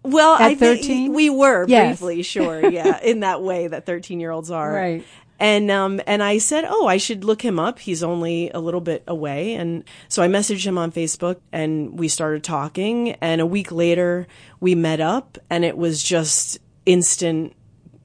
Well, 0.03 0.35
At 0.35 0.41
I 0.41 0.55
think 0.55 0.79
13? 0.79 1.13
we 1.13 1.29
were 1.29 1.65
Yes. 1.67 1.99
briefly, 1.99 2.23
sure, 2.23 2.69
yeah, 2.71 2.99
in 3.01 3.21
that 3.21 3.41
way 3.41 3.67
that 3.67 3.85
thirteen-year-olds 3.85 4.51
are, 4.51 4.73
Right. 4.73 5.03
And 5.39 5.71
um, 5.71 5.99
and 6.05 6.21
I 6.21 6.37
said, 6.37 6.65
oh, 6.69 6.85
I 6.85 6.97
should 6.97 7.23
look 7.23 7.41
him 7.41 7.57
up. 7.59 7.79
He's 7.79 8.03
only 8.03 8.51
a 8.51 8.59
little 8.59 8.79
bit 8.79 9.01
away, 9.07 9.55
and 9.55 9.83
so 10.07 10.21
I 10.21 10.27
messaged 10.27 10.63
him 10.65 10.77
on 10.77 10.91
Facebook, 10.91 11.37
and 11.51 11.97
we 11.97 12.09
started 12.09 12.43
talking. 12.43 13.13
And 13.21 13.41
a 13.41 13.45
week 13.47 13.71
later, 13.71 14.27
we 14.59 14.75
met 14.75 14.99
up, 15.01 15.39
and 15.49 15.65
it 15.65 15.77
was 15.77 16.03
just 16.03 16.59
instant 16.85 17.55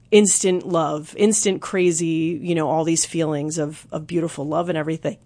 instant 0.09 0.67
love, 0.67 1.13
instant 1.15 1.61
crazy, 1.61 2.39
you 2.41 2.55
know, 2.55 2.67
all 2.67 2.83
these 2.83 3.05
feelings 3.05 3.59
of, 3.59 3.85
of 3.91 4.07
beautiful 4.07 4.47
love 4.47 4.69
and 4.69 4.77
everything. 4.77 5.17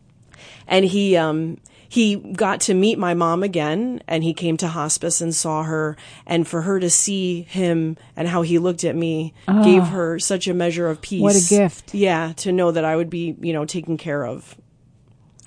And 0.67 0.83
he, 0.83 1.15
um, 1.15 1.59
he 1.91 2.15
got 2.15 2.61
to 2.61 2.73
meet 2.73 2.97
my 2.97 3.13
mom 3.13 3.43
again 3.43 4.01
and 4.07 4.23
he 4.23 4.33
came 4.33 4.55
to 4.55 4.69
hospice 4.69 5.19
and 5.19 5.35
saw 5.35 5.63
her 5.63 5.97
and 6.25 6.47
for 6.47 6.61
her 6.61 6.79
to 6.79 6.89
see 6.89 7.41
him 7.41 7.97
and 8.15 8.29
how 8.29 8.43
he 8.43 8.59
looked 8.59 8.85
at 8.85 8.95
me 8.95 9.33
gave 9.61 9.83
her 9.87 10.17
such 10.17 10.47
a 10.47 10.53
measure 10.53 10.87
of 10.87 11.01
peace. 11.01 11.19
Ah. 11.19 11.23
What 11.23 11.35
a 11.35 11.49
gift. 11.49 11.93
Yeah. 11.93 12.31
To 12.37 12.53
know 12.53 12.71
that 12.71 12.85
I 12.85 12.95
would 12.95 13.09
be, 13.09 13.35
you 13.41 13.51
know, 13.51 13.65
taken 13.65 13.97
care 13.97 14.25
of. 14.25 14.55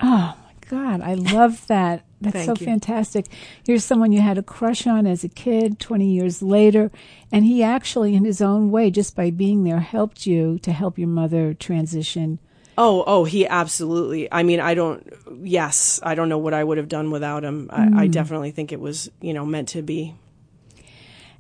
Oh 0.03 0.37
my 0.37 0.69
God, 0.69 1.01
I 1.01 1.15
love 1.15 1.67
that. 1.69 2.05
That's 2.21 2.45
so 2.45 2.55
you. 2.61 2.67
fantastic. 2.67 3.25
Here's 3.65 3.83
someone 3.83 4.13
you 4.13 4.21
had 4.21 4.37
a 4.37 4.43
crush 4.43 4.87
on 4.87 5.07
as 5.07 5.25
a 5.25 5.31
kid, 5.31 5.81
20 5.81 6.07
years 6.11 6.43
later, 6.43 6.91
and 7.33 7.47
he 7.47 7.63
actually, 7.63 8.15
in 8.15 8.27
his 8.27 8.43
own 8.43 8.71
way, 8.71 8.91
just 8.91 9.17
by 9.17 9.31
being 9.31 9.65
there, 9.65 9.81
helped 9.81 10.27
you 10.27 10.59
to 10.59 10.73
help 10.73 10.99
your 10.99 11.09
mother 11.09 11.55
transition. 11.55 12.39
Oh, 12.77 13.05
oh, 13.07 13.25
he 13.25 13.47
absolutely. 13.47 14.33
I 14.33 14.43
mean, 14.43 14.61
I 14.61 14.75
don't, 14.75 15.13
yes, 15.43 16.01
I 16.03 16.15
don't 16.15 16.29
know 16.29 16.39
what 16.39 16.55
I 16.55 16.65
would 16.65 16.79
have 16.79 16.89
done 16.89 17.11
without 17.11 17.45
him. 17.45 17.71
I, 17.73 18.03
I 18.03 18.07
definitely 18.09 18.51
think 18.51 18.73
it 18.73 18.81
was, 18.81 19.11
you 19.21 19.33
know, 19.33 19.47
meant 19.47 19.69
to 19.71 19.83
be. 19.83 20.15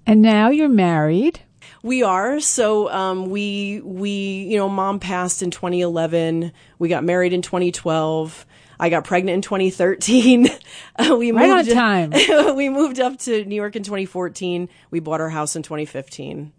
And 0.06 0.22
now 0.22 0.50
you're 0.50 0.68
married. 0.68 1.40
We 1.82 2.02
are. 2.02 2.40
So 2.40 2.90
um, 2.90 3.30
we 3.30 3.80
we 3.82 4.10
you 4.50 4.56
know, 4.56 4.68
mom 4.68 5.00
passed 5.00 5.42
in 5.42 5.50
2011. 5.50 6.52
We 6.78 6.88
got 6.88 7.04
married 7.04 7.32
in 7.32 7.42
2012. 7.42 8.46
I 8.78 8.88
got 8.88 9.04
pregnant 9.04 9.36
in 9.36 9.42
2013. 9.42 10.48
Uh, 10.96 11.16
we 11.16 11.32
Right 11.32 11.50
on 11.50 11.66
time. 11.66 12.10
we 12.54 12.68
moved 12.68 13.00
up 13.00 13.18
to 13.18 13.44
New 13.44 13.56
York 13.56 13.74
in 13.74 13.82
2014. 13.82 14.68
We 14.92 15.00
bought 15.00 15.20
our 15.20 15.28
house 15.28 15.56
in 15.56 15.64
2015. 15.64 16.52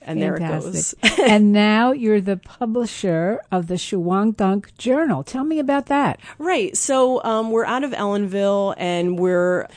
And 0.00 0.22
there 0.22 0.36
it 0.36 0.40
goes. 0.40 0.94
and 1.20 1.52
now 1.52 1.92
you're 1.92 2.20
the 2.20 2.36
publisher 2.36 3.40
of 3.50 3.66
the 3.66 3.74
Shawangunk 3.74 4.76
Journal. 4.78 5.22
Tell 5.22 5.44
me 5.44 5.58
about 5.58 5.86
that. 5.86 6.20
Right. 6.38 6.76
So 6.76 7.22
um, 7.24 7.50
we're 7.50 7.64
out 7.66 7.84
of 7.84 7.92
Ellenville 7.92 8.74
and 8.78 9.18
we're 9.18 9.68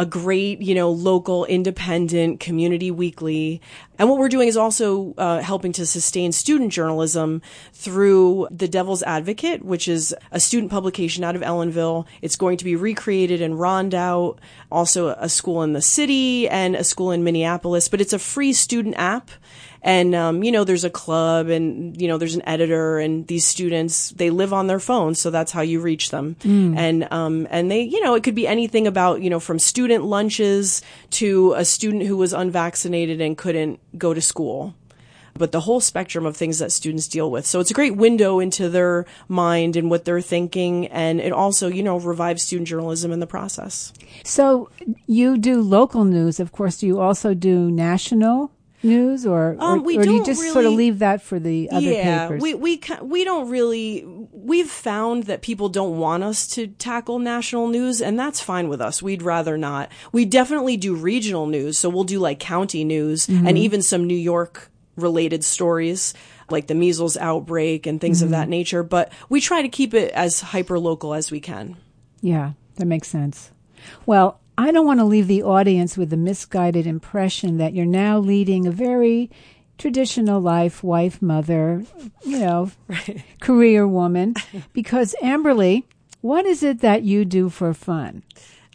a 0.00 0.06
great, 0.06 0.62
you 0.62 0.74
know, 0.74 0.90
local 0.90 1.44
independent 1.44 2.40
community 2.40 2.90
weekly. 2.90 3.60
And 3.98 4.08
what 4.08 4.18
we're 4.18 4.30
doing 4.30 4.48
is 4.48 4.56
also 4.56 5.12
uh, 5.18 5.40
helping 5.40 5.72
to 5.72 5.84
sustain 5.84 6.32
student 6.32 6.72
journalism 6.72 7.42
through 7.74 8.48
The 8.50 8.66
Devil's 8.66 9.02
Advocate, 9.02 9.62
which 9.62 9.88
is 9.88 10.16
a 10.32 10.40
student 10.40 10.72
publication 10.72 11.22
out 11.22 11.36
of 11.36 11.42
Ellenville. 11.42 12.06
It's 12.22 12.36
going 12.36 12.56
to 12.56 12.64
be 12.64 12.76
recreated 12.76 13.42
in 13.42 13.56
Rondout, 13.56 14.38
also 14.72 15.08
a 15.08 15.28
school 15.28 15.62
in 15.62 15.74
the 15.74 15.82
city 15.82 16.48
and 16.48 16.76
a 16.76 16.82
school 16.82 17.10
in 17.10 17.22
Minneapolis, 17.22 17.90
but 17.90 18.00
it's 18.00 18.14
a 18.14 18.18
free 18.18 18.54
student 18.54 18.94
app 18.96 19.30
and 19.82 20.14
um, 20.14 20.42
you 20.42 20.52
know 20.52 20.64
there's 20.64 20.84
a 20.84 20.90
club 20.90 21.48
and 21.48 22.00
you 22.00 22.08
know 22.08 22.18
there's 22.18 22.34
an 22.34 22.46
editor 22.46 22.98
and 22.98 23.26
these 23.26 23.46
students 23.46 24.10
they 24.10 24.30
live 24.30 24.52
on 24.52 24.66
their 24.66 24.80
phones 24.80 25.20
so 25.20 25.30
that's 25.30 25.52
how 25.52 25.62
you 25.62 25.80
reach 25.80 26.10
them 26.10 26.36
mm. 26.40 26.76
and 26.76 27.10
um, 27.12 27.46
and 27.50 27.70
they 27.70 27.82
you 27.82 28.02
know 28.02 28.14
it 28.14 28.22
could 28.22 28.34
be 28.34 28.46
anything 28.46 28.86
about 28.86 29.20
you 29.22 29.30
know 29.30 29.40
from 29.40 29.58
student 29.58 30.04
lunches 30.04 30.82
to 31.10 31.52
a 31.54 31.64
student 31.64 32.04
who 32.04 32.16
was 32.16 32.32
unvaccinated 32.32 33.20
and 33.20 33.36
couldn't 33.38 33.80
go 33.98 34.14
to 34.14 34.20
school 34.20 34.74
but 35.40 35.52
the 35.52 35.60
whole 35.60 35.80
spectrum 35.80 36.26
of 36.26 36.36
things 36.36 36.58
that 36.58 36.70
students 36.70 37.08
deal 37.08 37.30
with. 37.30 37.46
So 37.46 37.60
it's 37.60 37.70
a 37.70 37.74
great 37.74 37.96
window 37.96 38.40
into 38.40 38.68
their 38.68 39.06
mind 39.26 39.74
and 39.76 39.88
what 39.88 40.04
they're 40.04 40.20
thinking. 40.20 40.86
And 40.88 41.18
it 41.20 41.32
also, 41.32 41.68
you 41.68 41.82
know, 41.82 41.98
revives 41.98 42.42
student 42.42 42.68
journalism 42.68 43.10
in 43.10 43.20
the 43.20 43.26
process. 43.26 43.92
So 44.22 44.68
you 45.06 45.38
do 45.38 45.62
local 45.62 46.04
news. 46.04 46.40
Of 46.40 46.52
course, 46.52 46.78
do 46.78 46.86
you 46.86 47.00
also 47.00 47.32
do 47.32 47.70
national? 47.70 48.52
News, 48.82 49.26
or 49.26 49.56
um, 49.58 49.80
or, 49.80 50.00
or 50.00 50.02
do 50.02 50.14
you 50.14 50.24
just 50.24 50.40
really, 50.40 50.52
sort 50.52 50.64
of 50.64 50.72
leave 50.72 51.00
that 51.00 51.22
for 51.22 51.38
the 51.38 51.70
other 51.70 51.86
yeah, 51.86 52.26
papers? 52.26 52.42
we 52.42 52.54
we 52.54 52.80
we 53.02 53.24
don't 53.24 53.48
really. 53.48 54.04
We've 54.32 54.70
found 54.70 55.24
that 55.24 55.42
people 55.42 55.68
don't 55.68 55.98
want 55.98 56.24
us 56.24 56.46
to 56.48 56.66
tackle 56.66 57.18
national 57.18 57.68
news, 57.68 58.00
and 58.00 58.18
that's 58.18 58.40
fine 58.40 58.68
with 58.68 58.80
us. 58.80 59.02
We'd 59.02 59.22
rather 59.22 59.58
not. 59.58 59.90
We 60.12 60.24
definitely 60.24 60.76
do 60.76 60.94
regional 60.94 61.46
news, 61.46 61.78
so 61.78 61.88
we'll 61.88 62.04
do 62.04 62.18
like 62.18 62.40
county 62.40 62.84
news 62.84 63.26
mm-hmm. 63.26 63.46
and 63.46 63.58
even 63.58 63.82
some 63.82 64.06
New 64.06 64.16
York 64.16 64.70
related 64.96 65.44
stories 65.44 66.14
like 66.50 66.66
the 66.66 66.74
measles 66.74 67.16
outbreak 67.16 67.86
and 67.86 68.00
things 68.00 68.18
mm-hmm. 68.18 68.26
of 68.26 68.30
that 68.30 68.48
nature. 68.48 68.82
But 68.82 69.12
we 69.28 69.40
try 69.40 69.62
to 69.62 69.68
keep 69.68 69.94
it 69.94 70.12
as 70.12 70.40
hyper 70.40 70.78
local 70.78 71.14
as 71.14 71.30
we 71.30 71.40
can. 71.40 71.76
Yeah, 72.20 72.52
that 72.76 72.86
makes 72.86 73.08
sense. 73.08 73.52
Well, 74.06 74.39
I 74.60 74.72
don't 74.72 74.84
want 74.84 75.00
to 75.00 75.06
leave 75.06 75.26
the 75.26 75.42
audience 75.42 75.96
with 75.96 76.10
the 76.10 76.18
misguided 76.18 76.86
impression 76.86 77.56
that 77.56 77.72
you're 77.72 77.86
now 77.86 78.18
leading 78.18 78.66
a 78.66 78.70
very 78.70 79.30
traditional 79.78 80.38
life, 80.38 80.84
wife, 80.84 81.22
mother, 81.22 81.82
you 82.26 82.40
know, 82.40 82.70
right. 82.88 83.24
career 83.40 83.88
woman. 83.88 84.34
because 84.74 85.14
Amberly, 85.22 85.84
what 86.20 86.44
is 86.44 86.62
it 86.62 86.82
that 86.82 87.04
you 87.04 87.24
do 87.24 87.48
for 87.48 87.72
fun? 87.72 88.22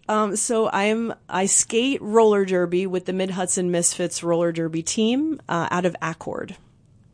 Um, 0.09 0.35
so 0.35 0.71
I'm 0.73 1.13
I 1.29 1.45
skate 1.45 2.01
roller 2.01 2.45
derby 2.45 2.87
with 2.87 3.05
the 3.05 3.13
Mid 3.13 3.29
Hudson 3.29 3.69
Misfits 3.69 4.23
roller 4.23 4.51
derby 4.51 4.81
team 4.81 5.39
uh, 5.47 5.67
out 5.69 5.85
of 5.85 5.95
Accord. 6.01 6.57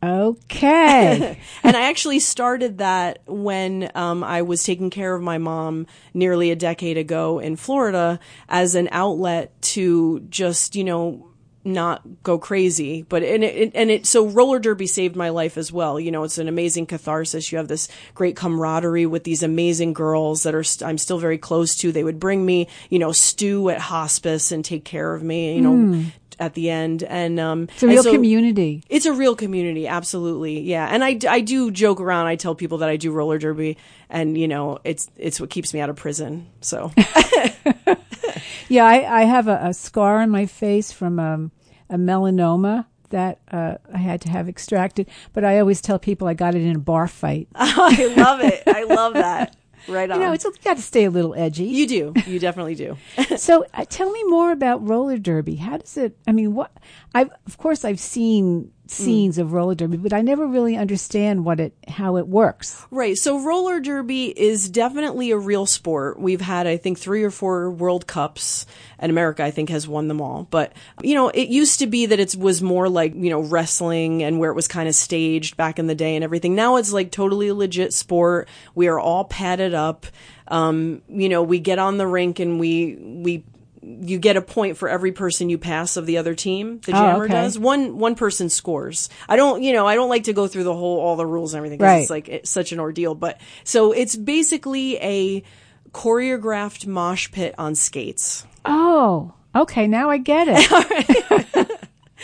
Okay. 0.03 1.39
and 1.63 1.77
I 1.77 1.89
actually 1.89 2.19
started 2.19 2.79
that 2.79 3.19
when 3.27 3.91
um, 3.93 4.23
I 4.23 4.41
was 4.41 4.63
taking 4.63 4.89
care 4.89 5.13
of 5.13 5.21
my 5.21 5.37
mom 5.37 5.85
nearly 6.13 6.51
a 6.51 6.55
decade 6.55 6.97
ago 6.97 7.39
in 7.39 7.55
Florida 7.55 8.19
as 8.49 8.75
an 8.75 8.89
outlet 8.91 9.59
to 9.61 10.21
just, 10.21 10.75
you 10.75 10.83
know, 10.83 11.31
not 11.63 12.01
go 12.23 12.37
crazy. 12.37 13.03
But 13.03 13.23
and 13.23 13.43
it, 13.43 13.71
and 13.75 13.91
it 13.91 14.05
so 14.05 14.27
roller 14.27 14.59
derby 14.59 14.87
saved 14.87 15.15
my 15.15 15.29
life 15.29 15.57
as 15.57 15.71
well. 15.71 15.99
You 15.99 16.11
know 16.11 16.23
it's 16.23 16.37
an 16.37 16.47
amazing 16.47 16.87
catharsis. 16.87 17.51
You 17.51 17.57
have 17.57 17.67
this 17.67 17.87
great 18.15 18.35
camaraderie 18.35 19.05
with 19.05 19.23
these 19.23 19.43
amazing 19.43 19.93
girls 19.93 20.43
that 20.43 20.55
are 20.55 20.59
i 20.59 20.63
st- 20.63 20.89
i'm 20.89 20.97
still 20.97 21.19
very 21.19 21.37
close 21.37 21.75
to. 21.77 21.91
They 21.91 22.03
would 22.03 22.19
bring 22.19 22.45
me 22.45 22.67
you 22.89 22.99
know 22.99 23.11
stew 23.11 23.69
at 23.69 23.79
hospice 23.79 24.51
and 24.51 24.65
take 24.65 24.85
care 24.85 25.13
of 25.13 25.23
me 25.23 25.55
you 25.55 25.61
know 25.61 25.73
mm 25.73 26.11
at 26.41 26.55
the 26.55 26.69
end. 26.69 27.03
And 27.03 27.39
um, 27.39 27.63
it's 27.71 27.83
a 27.83 27.87
real 27.87 28.03
so 28.03 28.11
community. 28.11 28.83
It's 28.89 29.05
a 29.05 29.13
real 29.13 29.35
community, 29.35 29.87
absolutely. 29.87 30.59
Yeah, 30.59 30.87
and 30.87 31.03
I, 31.03 31.17
I 31.29 31.39
do 31.39 31.71
joke 31.71 32.01
around. 32.01 32.25
I 32.25 32.35
tell 32.35 32.55
people 32.55 32.79
that 32.79 32.89
I 32.89 32.97
do 32.97 33.11
roller 33.11 33.37
derby, 33.37 33.77
and 34.09 34.37
you 34.37 34.47
know, 34.47 34.79
it's 34.83 35.09
it's 35.15 35.39
what 35.39 35.49
keeps 35.49 35.73
me 35.73 35.79
out 35.79 35.89
of 35.89 35.95
prison. 35.95 36.47
So. 36.59 36.91
yeah, 38.67 38.85
I, 38.85 39.21
I 39.21 39.23
have 39.23 39.47
a, 39.47 39.59
a, 39.63 39.73
scar 39.73 40.21
on 40.21 40.29
my 40.29 40.45
face 40.45 40.91
from 40.91 41.19
um, 41.19 41.51
a 41.89 41.95
melanoma 41.95 42.85
that 43.11 43.39
uh, 43.51 43.75
I 43.93 43.97
had 43.97 44.21
to 44.21 44.29
have 44.29 44.49
extracted. 44.49 45.07
But 45.33 45.45
I 45.45 45.59
always 45.59 45.79
tell 45.81 45.99
people 45.99 46.27
I 46.27 46.33
got 46.33 46.55
it 46.55 46.63
in 46.63 46.75
a 46.75 46.79
bar 46.79 47.07
fight. 47.07 47.47
Oh, 47.55 47.73
I 47.77 48.13
love 48.15 48.41
it. 48.41 48.63
I 48.65 48.83
love 48.83 49.13
that. 49.13 49.55
Right 49.87 50.09
on. 50.09 50.19
You 50.19 50.27
know, 50.27 50.33
it's 50.33 50.45
you 50.45 50.53
got 50.63 50.77
to 50.77 50.83
stay 50.83 51.05
a 51.05 51.09
little 51.09 51.33
edgy. 51.35 51.65
You 51.65 51.87
do. 51.87 52.13
You 52.25 52.39
definitely 52.39 52.75
do. 52.75 52.97
so, 53.37 53.65
uh, 53.73 53.85
tell 53.89 54.11
me 54.11 54.23
more 54.25 54.51
about 54.51 54.87
roller 54.87 55.17
derby. 55.17 55.55
How 55.55 55.77
does 55.77 55.97
it? 55.97 56.17
I 56.27 56.31
mean, 56.31 56.53
what? 56.53 56.71
I 57.13 57.29
of 57.47 57.57
course 57.57 57.83
I've 57.83 57.99
seen 57.99 58.71
scenes 58.91 59.37
mm. 59.37 59.41
of 59.41 59.53
roller 59.53 59.75
derby, 59.75 59.97
but 59.97 60.13
I 60.13 60.21
never 60.21 60.45
really 60.45 60.75
understand 60.75 61.45
what 61.45 61.59
it 61.59 61.73
how 61.87 62.17
it 62.17 62.27
works. 62.27 62.85
Right. 62.91 63.17
So 63.17 63.39
roller 63.39 63.79
derby 63.79 64.27
is 64.27 64.69
definitely 64.69 65.31
a 65.31 65.37
real 65.37 65.65
sport. 65.65 66.19
We've 66.19 66.41
had 66.41 66.67
I 66.67 66.77
think 66.77 66.99
3 66.99 67.23
or 67.23 67.31
4 67.31 67.71
World 67.71 68.07
Cups 68.07 68.65
and 68.99 69.09
America 69.09 69.43
I 69.43 69.51
think 69.51 69.69
has 69.69 69.87
won 69.87 70.07
them 70.07 70.21
all. 70.21 70.47
But 70.49 70.73
you 71.01 71.15
know, 71.15 71.29
it 71.29 71.49
used 71.49 71.79
to 71.79 71.87
be 71.87 72.05
that 72.07 72.19
it 72.19 72.35
was 72.35 72.61
more 72.61 72.89
like, 72.89 73.15
you 73.15 73.29
know, 73.29 73.41
wrestling 73.41 74.23
and 74.23 74.39
where 74.39 74.51
it 74.51 74.55
was 74.55 74.67
kind 74.67 74.89
of 74.89 74.95
staged 74.95 75.57
back 75.57 75.79
in 75.79 75.87
the 75.87 75.95
day 75.95 76.15
and 76.15 76.23
everything. 76.23 76.55
Now 76.55 76.75
it's 76.75 76.93
like 76.93 77.11
totally 77.11 77.47
a 77.47 77.55
legit 77.55 77.93
sport. 77.93 78.49
We 78.75 78.87
are 78.87 78.99
all 78.99 79.25
padded 79.25 79.73
up. 79.73 80.05
Um, 80.47 81.01
you 81.07 81.29
know, 81.29 81.43
we 81.43 81.59
get 81.59 81.79
on 81.79 81.97
the 81.97 82.07
rink 82.07 82.39
and 82.39 82.59
we 82.59 82.95
we 82.99 83.45
you 83.81 84.19
get 84.19 84.37
a 84.37 84.41
point 84.41 84.77
for 84.77 84.87
every 84.87 85.11
person 85.11 85.49
you 85.49 85.57
pass 85.57 85.97
of 85.97 86.05
the 86.05 86.17
other 86.17 86.35
team. 86.35 86.79
The 86.79 86.91
oh, 86.91 86.95
jammer 86.95 87.23
oh, 87.23 87.25
okay. 87.25 87.33
does 87.33 87.57
one 87.57 87.97
one 87.97 88.15
person 88.15 88.49
scores. 88.49 89.09
I 89.27 89.35
don't 89.35 89.63
you 89.63 89.73
know 89.73 89.87
I 89.87 89.95
don't 89.95 90.09
like 90.09 90.25
to 90.25 90.33
go 90.33 90.47
through 90.47 90.65
the 90.65 90.75
whole 90.75 90.99
all 90.99 91.15
the 91.15 91.25
rules 91.25 91.53
and 91.53 91.59
everything 91.59 91.79
right. 91.79 92.01
it's 92.01 92.09
like 92.09 92.29
it's 92.29 92.49
such 92.49 92.71
an 92.71 92.79
ordeal. 92.79 93.15
But 93.15 93.41
so 93.63 93.91
it's 93.91 94.15
basically 94.15 94.97
a 94.97 95.43
choreographed 95.91 96.85
mosh 96.85 97.31
pit 97.31 97.55
on 97.57 97.75
skates. 97.75 98.45
Oh, 98.65 99.33
okay. 99.55 99.87
Now 99.87 100.09
I 100.09 100.17
get 100.17 100.47
it. 100.49 101.67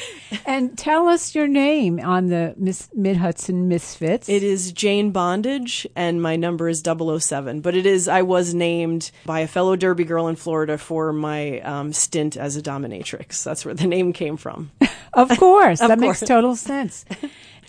and 0.45 0.77
tell 0.77 1.07
us 1.07 1.36
your 1.36 1.47
name 1.47 1.99
on 1.99 2.27
the 2.27 2.53
Miss 2.57 2.89
Mid 2.93 3.17
Hudson 3.17 3.67
Misfits. 3.67 4.29
It 4.29 4.43
is 4.43 4.71
Jane 4.71 5.12
Bondage, 5.12 5.88
and 5.95 6.21
my 6.21 6.36
number 6.36 6.67
is 6.69 6.83
007. 6.83 7.62
But 7.62 7.75
it 7.75 7.86
is, 7.86 8.07
I 8.07 8.21
was 8.21 8.53
named 8.53 9.12
by 9.25 9.41
a 9.41 9.47
fellow 9.47 9.75
Derby 9.75 10.03
girl 10.03 10.27
in 10.27 10.36
Florida 10.36 10.77
for 10.77 11.13
my 11.13 11.60
um, 11.62 11.93
stint 11.93 12.38
as 12.38 12.55
a 12.55 12.62
dominatrix. 12.62 13.43
That's 13.43 13.65
where 13.65 13.73
the 13.73 13.88
name 13.88 14.13
came 14.13 14.38
from. 14.38 14.71
of 15.13 15.29
course. 15.38 15.81
of 15.81 15.89
that 15.89 15.99
course. 15.99 16.21
makes 16.21 16.29
total 16.29 16.55
sense. 16.55 17.05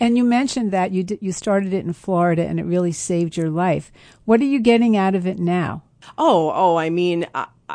And 0.00 0.16
you 0.16 0.24
mentioned 0.24 0.70
that 0.72 0.92
you 0.92 1.04
you 1.20 1.32
started 1.32 1.72
it 1.72 1.84
in 1.84 1.92
Florida 1.92 2.46
and 2.46 2.60
it 2.60 2.64
really 2.64 2.92
saved 2.92 3.36
your 3.36 3.50
life. 3.50 3.90
What 4.26 4.40
are 4.40 4.44
you 4.44 4.60
getting 4.60 4.96
out 4.96 5.14
of 5.14 5.26
it 5.26 5.38
now? 5.38 5.82
Oh, 6.16 6.52
oh, 6.54 6.76
I 6.76 6.90
mean, 6.90 7.26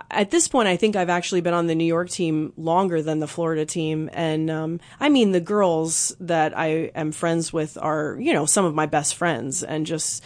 at 0.10 0.32
this 0.32 0.48
point, 0.48 0.68
I 0.68 0.78
think 0.78 0.96
I've 0.96 1.10
actually 1.10 1.42
been 1.42 1.54
on 1.54 1.68
the 1.68 1.76
New 1.76 1.86
York 1.86 2.10
team 2.10 2.54
longer 2.58 3.02
than 3.02 3.20
the 3.20 3.28
Florida 3.28 3.66
team. 3.66 4.10
And, 4.14 4.50
um, 4.50 4.80
I 5.00 5.10
mean, 5.10 5.32
the 5.32 5.40
girls 5.40 6.16
that 6.20 6.58
I 6.58 6.92
am 6.96 7.12
friends 7.12 7.54
with 7.54 7.78
are, 7.78 8.18
you 8.20 8.34
know, 8.34 8.46
some 8.46 8.66
of 8.66 8.74
my 8.74 8.86
best 8.86 9.16
friends 9.16 9.64
and 9.64 9.86
just 9.86 10.24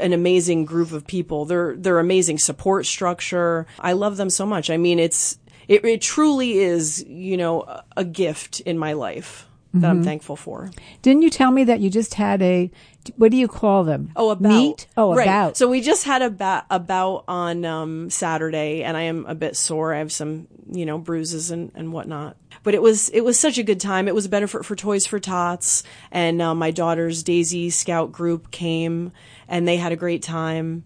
an 0.00 0.12
amazing 0.12 0.64
group 0.64 0.92
of 0.92 1.06
people. 1.06 1.44
They're, 1.44 1.76
they're 1.76 1.98
amazing 1.98 2.38
support 2.38 2.86
structure. 2.86 3.66
I 3.78 3.92
love 3.92 4.16
them 4.16 4.30
so 4.30 4.46
much. 4.46 4.70
I 4.70 4.78
mean, 4.78 4.98
it's, 4.98 5.38
it, 5.68 5.84
it 5.84 6.00
truly 6.00 6.58
is, 6.58 7.04
you 7.04 7.36
know, 7.36 7.82
a 7.96 8.04
gift 8.04 8.60
in 8.60 8.78
my 8.78 8.94
life 8.94 9.46
that 9.74 9.80
mm-hmm. 9.80 9.86
I'm 9.86 10.04
thankful 10.04 10.36
for. 10.36 10.70
Didn't 11.02 11.22
you 11.22 11.30
tell 11.30 11.50
me 11.50 11.64
that 11.64 11.80
you 11.80 11.90
just 11.90 12.14
had 12.14 12.40
a 12.42 12.70
what 13.16 13.30
do 13.30 13.36
you 13.36 13.48
call 13.48 13.84
them? 13.84 14.10
Oh, 14.16 14.30
a 14.30 14.36
bout. 14.36 14.48
Meet? 14.48 14.86
Oh, 14.96 15.14
right. 15.14 15.24
about. 15.24 15.56
So 15.56 15.68
we 15.68 15.80
just 15.80 16.04
had 16.04 16.22
a, 16.22 16.30
ba- 16.30 16.66
a 16.70 16.78
bout 16.78 17.24
on 17.28 17.64
um, 17.64 18.10
Saturday, 18.10 18.82
and 18.82 18.96
I 18.96 19.02
am 19.02 19.26
a 19.26 19.34
bit 19.34 19.56
sore. 19.56 19.94
I 19.94 19.98
have 19.98 20.12
some, 20.12 20.48
you 20.70 20.86
know, 20.86 20.98
bruises 20.98 21.50
and, 21.50 21.70
and 21.74 21.92
whatnot. 21.92 22.36
But 22.62 22.74
it 22.74 22.82
was 22.82 23.10
it 23.10 23.20
was 23.22 23.38
such 23.38 23.58
a 23.58 23.62
good 23.62 23.80
time. 23.80 24.08
It 24.08 24.14
was 24.14 24.26
a 24.26 24.30
benefit 24.30 24.64
for 24.64 24.74
Toys 24.74 25.06
for 25.06 25.20
Tots, 25.20 25.82
and 26.10 26.40
uh, 26.40 26.54
my 26.54 26.70
daughter's 26.70 27.22
Daisy 27.22 27.68
Scout 27.68 28.10
group 28.10 28.50
came, 28.50 29.12
and 29.48 29.68
they 29.68 29.76
had 29.76 29.92
a 29.92 29.96
great 29.96 30.22
time. 30.22 30.84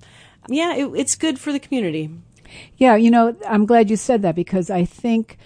Yeah, 0.49 0.75
it, 0.75 0.91
it's 0.97 1.15
good 1.15 1.39
for 1.39 1.53
the 1.53 1.61
community. 1.61 2.11
Yeah, 2.77 2.97
you 2.97 3.11
know, 3.11 3.37
I'm 3.47 3.67
glad 3.67 3.91
you 3.91 3.97
said 3.97 4.23
that 4.23 4.35
because 4.35 4.71
I 4.71 4.85
think 4.85 5.39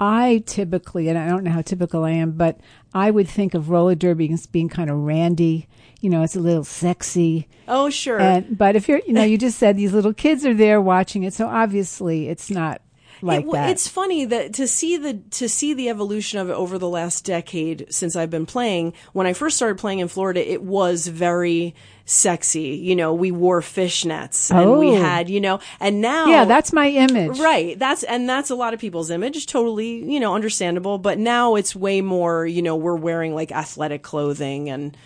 I 0.00 0.42
typically, 0.46 1.08
and 1.08 1.18
I 1.18 1.28
don't 1.28 1.44
know 1.44 1.50
how 1.50 1.60
typical 1.60 2.04
I 2.04 2.12
am, 2.12 2.32
but 2.32 2.58
I 2.94 3.10
would 3.10 3.28
think 3.28 3.52
of 3.52 3.68
roller 3.68 3.94
derby 3.94 4.32
as 4.32 4.46
being 4.46 4.70
kind 4.70 4.88
of 4.88 4.96
randy. 4.96 5.68
You 6.00 6.08
know, 6.08 6.22
it's 6.22 6.36
a 6.36 6.40
little 6.40 6.64
sexy. 6.64 7.46
Oh, 7.68 7.90
sure. 7.90 8.18
And, 8.18 8.56
but 8.56 8.76
if 8.76 8.88
you're, 8.88 9.02
you 9.06 9.12
know, 9.12 9.22
you 9.22 9.36
just 9.36 9.58
said 9.58 9.76
these 9.76 9.92
little 9.92 10.14
kids 10.14 10.46
are 10.46 10.54
there 10.54 10.80
watching 10.80 11.22
it, 11.24 11.34
so 11.34 11.46
obviously 11.46 12.28
it's 12.28 12.50
not 12.50 12.80
like 13.22 13.44
it, 13.44 13.52
that. 13.52 13.70
It's 13.70 13.88
funny 13.88 14.24
that 14.26 14.54
to 14.54 14.66
see 14.66 14.96
the 14.96 15.14
to 15.32 15.48
see 15.48 15.74
the 15.74 15.88
evolution 15.88 16.38
of 16.38 16.48
it 16.50 16.54
over 16.54 16.78
the 16.78 16.88
last 16.88 17.24
decade 17.24 17.86
since 17.90 18.16
I've 18.16 18.30
been 18.30 18.46
playing. 18.46 18.92
When 19.12 19.26
I 19.26 19.32
first 19.32 19.56
started 19.56 19.78
playing 19.78 19.98
in 20.00 20.08
Florida, 20.08 20.48
it 20.48 20.62
was 20.62 21.06
very 21.06 21.74
sexy. 22.04 22.76
You 22.82 22.96
know, 22.96 23.14
we 23.14 23.30
wore 23.30 23.60
fishnets 23.60 24.50
and 24.50 24.78
we 24.78 24.90
Oh. 24.90 25.00
had, 25.00 25.30
you 25.30 25.40
know, 25.40 25.60
and 25.78 26.00
now 26.00 26.26
yeah, 26.26 26.44
that's 26.44 26.72
my 26.72 26.88
image. 26.88 27.38
Right. 27.38 27.78
That's 27.78 28.02
and 28.02 28.28
that's 28.28 28.50
a 28.50 28.54
lot 28.54 28.74
of 28.74 28.80
people's 28.80 29.10
image. 29.10 29.46
Totally, 29.46 30.04
you 30.10 30.18
know, 30.18 30.34
understandable. 30.34 30.98
But 30.98 31.18
now 31.18 31.54
it's 31.54 31.76
way 31.76 32.00
more. 32.00 32.46
You 32.46 32.62
know, 32.62 32.76
we're 32.76 32.96
wearing 32.96 33.34
like 33.34 33.52
athletic 33.52 34.02
clothing 34.02 34.68
and 34.70 34.96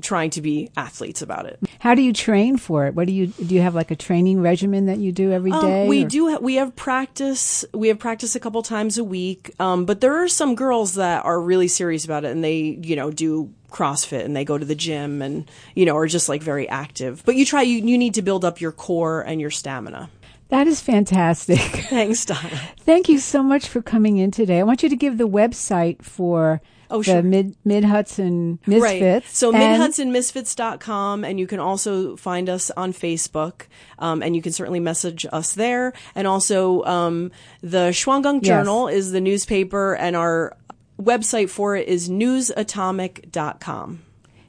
trying 0.00 0.30
to 0.30 0.40
be 0.40 0.70
athletes 0.76 1.22
about 1.22 1.46
it. 1.46 1.58
How 1.78 1.94
do 1.94 2.02
you 2.02 2.12
train 2.12 2.56
for 2.56 2.86
it? 2.86 2.94
What 2.94 3.06
do 3.06 3.12
you 3.12 3.28
do? 3.28 3.54
You 3.54 3.60
have 3.60 3.74
like 3.74 3.90
a 3.90 3.96
training 3.96 4.40
regimen 4.40 4.86
that 4.86 4.98
you 4.98 5.12
do 5.12 5.32
every 5.32 5.50
day? 5.50 5.82
Um, 5.82 5.88
we 5.88 6.04
or- 6.04 6.08
do. 6.08 6.30
Ha- 6.30 6.38
we 6.40 6.54
have 6.56 6.74
practice. 6.76 7.64
We 7.74 7.88
have 7.88 7.98
practice 7.98 8.34
a 8.34 8.40
couple 8.40 8.62
times 8.62 8.98
a 8.98 9.04
week. 9.04 9.54
Um, 9.60 9.84
but 9.84 10.00
there 10.00 10.22
are 10.22 10.28
some 10.28 10.54
girls 10.54 10.94
that 10.94 11.24
are 11.24 11.40
really 11.40 11.68
serious 11.68 12.04
about 12.04 12.24
it, 12.24 12.30
and 12.30 12.42
they, 12.42 12.78
you 12.82 12.96
know, 12.96 13.10
do 13.10 13.52
CrossFit 13.70 14.24
and 14.24 14.36
they 14.36 14.44
go 14.44 14.58
to 14.58 14.66
the 14.66 14.74
gym 14.74 15.22
and 15.22 15.50
you 15.74 15.86
know 15.86 15.96
are 15.96 16.06
just 16.06 16.28
like 16.28 16.42
very 16.42 16.68
active. 16.68 17.22
But 17.24 17.36
you 17.36 17.44
try. 17.44 17.62
You 17.62 17.78
you 17.78 17.98
need 17.98 18.14
to 18.14 18.22
build 18.22 18.44
up 18.44 18.60
your 18.60 18.72
core 18.72 19.22
and 19.22 19.40
your 19.40 19.50
stamina. 19.50 20.10
That 20.48 20.66
is 20.66 20.82
fantastic. 20.82 21.58
Thanks, 21.88 22.26
Donna. 22.26 22.60
Thank 22.80 23.08
you 23.08 23.18
so 23.18 23.42
much 23.42 23.68
for 23.68 23.80
coming 23.80 24.18
in 24.18 24.30
today. 24.30 24.60
I 24.60 24.64
want 24.64 24.82
you 24.82 24.90
to 24.90 24.96
give 24.96 25.16
the 25.16 25.26
website 25.26 26.02
for 26.02 26.60
Oh, 26.92 26.98
the 26.98 27.04
sure. 27.04 27.22
Mid 27.22 27.56
Mid 27.64 27.84
Hudson 27.84 28.58
Misfits. 28.66 29.02
Right. 29.02 29.24
So 29.26 29.52
midhudsonmisfits.com 29.52 31.24
and 31.24 31.40
you 31.40 31.46
can 31.46 31.58
also 31.58 32.16
find 32.16 32.48
us 32.48 32.70
on 32.76 32.92
Facebook. 32.92 33.62
Um, 33.98 34.22
and 34.22 34.36
you 34.36 34.42
can 34.42 34.52
certainly 34.52 34.80
message 34.80 35.26
us 35.32 35.54
there. 35.54 35.92
And 36.14 36.26
also, 36.26 36.84
um, 36.84 37.32
the 37.62 37.88
Shawangunk 37.90 38.40
Yes. 38.42 38.48
Journal 38.48 38.88
is 38.88 39.12
the 39.12 39.20
newspaper 39.20 39.94
and 39.96 40.14
our 40.14 40.56
website 41.00 41.48
for 41.50 41.74
it 41.76 41.88
is 41.88 42.08
newsatomic.com. 42.08 44.02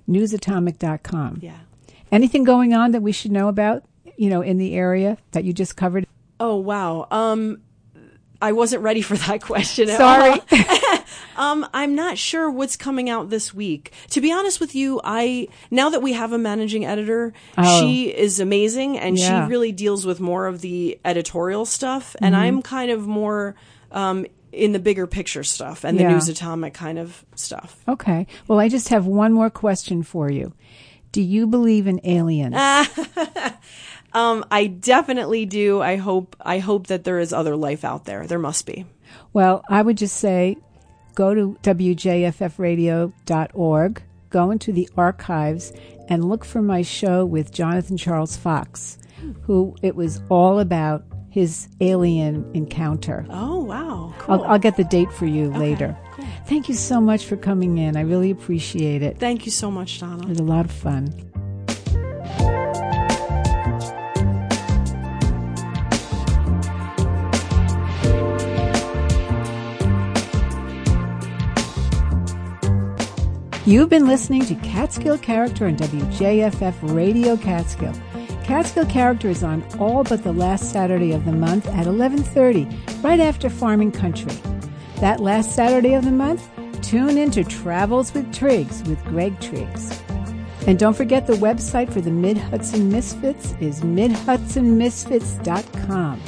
newsatomic.com. 0.10 1.40
Yeah. 1.42 1.58
Anything 2.12 2.44
going 2.44 2.74
on 2.74 2.92
that 2.92 3.02
we 3.02 3.12
should 3.12 3.32
know 3.32 3.48
about, 3.48 3.84
you 4.18 4.30
know, 4.30 4.42
in 4.42 4.58
the 4.58 4.76
area 4.76 5.18
that 5.32 5.44
you 5.44 5.54
just 5.54 5.76
covered? 5.76 6.06
Oh, 6.40 6.58
wow. 6.58 7.08
Um, 7.10 7.62
I 8.44 8.52
wasn't 8.52 8.84
ready 8.84 9.02
for 9.02 9.16
that 9.16 9.42
question. 9.50 9.90
at 9.90 9.98
Sorry. 9.98 10.40
um, 11.38 11.66
I'm 11.74 11.96
not 11.96 12.18
sure 12.18 12.50
what's 12.52 12.76
coming 12.76 13.10
out 13.10 13.30
this 13.30 13.54
week. 13.54 13.92
To 14.12 14.22
be 14.22 14.32
honest 14.34 14.60
with 14.60 14.76
you, 14.76 15.00
I 15.04 15.48
now 15.72 15.90
that 15.92 16.02
we 16.02 16.14
have 16.14 16.34
a 16.34 16.38
managing 16.38 16.86
editor, 16.86 17.34
Oh. 17.58 17.80
she 17.80 18.10
is 18.10 18.40
amazing 18.40 19.00
and 19.00 19.18
Yeah. 19.18 19.32
Mm-hmm. 19.32 19.46
she 19.48 19.50
really 19.50 19.72
deals 19.72 20.06
with 20.06 20.20
more 20.20 20.46
of 20.48 20.60
the 20.62 21.00
editorial 21.06 21.66
stuff, 21.66 22.16
and 22.22 22.36
I'm 22.36 22.62
kind 22.62 22.92
of 22.92 23.08
more 23.08 23.56
um, 23.92 24.26
in 24.52 24.72
the 24.74 24.80
bigger 24.80 25.08
picture 25.08 25.44
stuff 25.44 25.84
and 25.84 25.98
the 25.98 26.04
Yeah. 26.04 26.12
news 26.12 26.28
atomic 26.30 26.74
kind 26.74 27.00
of 27.00 27.24
stuff. 27.36 27.82
Okay. 27.88 28.28
Well, 28.48 28.60
I 28.60 28.68
just 28.70 28.90
have 28.90 29.06
one 29.06 29.32
more 29.34 29.50
question 29.50 30.04
for 30.04 30.30
you. 30.30 30.54
Do 31.14 31.22
you 31.22 31.48
believe 31.48 31.86
in 31.88 32.02
aliens? 32.04 32.56
Um, 34.14 34.46
I 34.52 34.68
definitely 34.68 35.46
do. 35.46 35.82
I 35.82 35.96
hope 35.96 36.36
I 36.42 36.60
hope 36.60 36.88
that 36.88 37.04
there 37.04 37.20
is 37.20 37.34
other 37.34 37.56
life 37.56 37.84
out 37.84 38.06
there. 38.06 38.28
There 38.28 38.40
must 38.40 38.66
be. 38.66 38.86
Well, 39.34 39.64
I 39.70 39.82
would 39.82 39.98
just 39.98 40.18
say 40.18 40.58
go 41.16 41.34
to 41.34 41.58
wjffradio.org, 41.64 44.04
go 44.30 44.52
into 44.52 44.72
the 44.72 44.90
archives, 44.98 45.74
and 46.10 46.26
look 46.26 46.46
for 46.46 46.62
my 46.62 46.82
show 46.82 47.26
with 47.26 47.52
Jonathan 47.52 47.98
Charles 47.98 48.38
Fox, 48.38 48.98
who 49.44 49.76
it 49.82 49.96
was 49.96 50.22
all 50.30 50.60
about 50.60 51.04
his 51.30 51.68
alien 51.82 52.50
encounter. 52.54 53.26
Oh 53.30 53.64
wow, 53.64 54.14
cool. 54.20 54.36
I'll, 54.36 54.44
I'll 54.44 54.60
get 54.60 54.78
the 54.78 54.84
date 54.84 55.12
for 55.12 55.26
you 55.26 55.50
later. 55.50 55.98
Thank 56.46 56.70
you 56.70 56.76
so 56.76 57.02
much 57.02 57.26
for 57.26 57.38
coming 57.38 57.80
in. 57.80 57.98
I 57.98 58.02
really 58.02 58.30
appreciate 58.30 59.02
it. 59.02 59.18
Thank 59.18 59.48
you 59.48 59.52
so 59.52 59.72
much, 59.72 60.00
Donna. 60.00 60.22
It 60.24 60.30
was 60.30 60.40
a 60.40 60.44
lot 60.44 60.66
of 60.66 60.72
fun. 60.72 61.12
You've 73.66 73.88
been 73.88 74.08
listening 74.08 74.44
to 74.48 74.56
Catskill 74.56 75.20
Character 75.20 75.68
on 75.68 75.78
WJFF 75.78 76.94
Radio 76.94 77.38
Catskill. 77.38 77.94
Catskill 78.44 78.86
Character 78.88 79.30
is 79.30 79.42
on 79.42 79.64
all 79.80 80.04
but 80.04 80.22
the 80.22 80.34
last 80.34 80.74
Saturday 80.74 81.14
of 81.14 81.24
the 81.24 81.32
month 81.32 81.66
at 81.68 81.88
11:30, 81.88 82.68
right 83.02 83.22
after 83.22 83.50
Farming 83.50 83.94
Country. 83.94 84.34
That 85.00 85.22
last 85.22 85.56
Saturday 85.56 85.94
of 85.94 86.04
the 86.04 86.12
month, 86.12 86.50
tune 86.82 87.18
in 87.18 87.32
to 87.32 87.46
Travels 87.46 88.14
with 88.14 88.34
Triggs 88.34 88.84
with 88.84 89.02
Greg 89.06 89.40
Triggs. 89.40 89.98
And 90.68 90.78
don't 90.78 90.98
forget 90.98 91.26
the 91.26 91.36
website 91.36 91.90
for 91.90 92.02
the 92.02 92.12
Mid 92.12 92.38
Hudson 92.38 92.92
Misfits 92.92 93.56
is 93.62 93.80
midhudsonmisfits.com. 93.80 96.22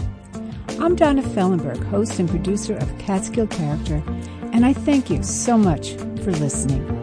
I'm 0.79 0.95
Donna 0.95 1.21
Fellenberg, 1.21 1.83
host 1.87 2.17
and 2.17 2.29
producer 2.29 2.77
of 2.77 2.97
Catskill 2.97 3.47
Character, 3.47 4.01
and 4.53 4.65
I 4.65 4.71
thank 4.71 5.09
you 5.09 5.21
so 5.21 5.57
much 5.57 5.95
for 6.23 6.31
listening. 6.31 6.94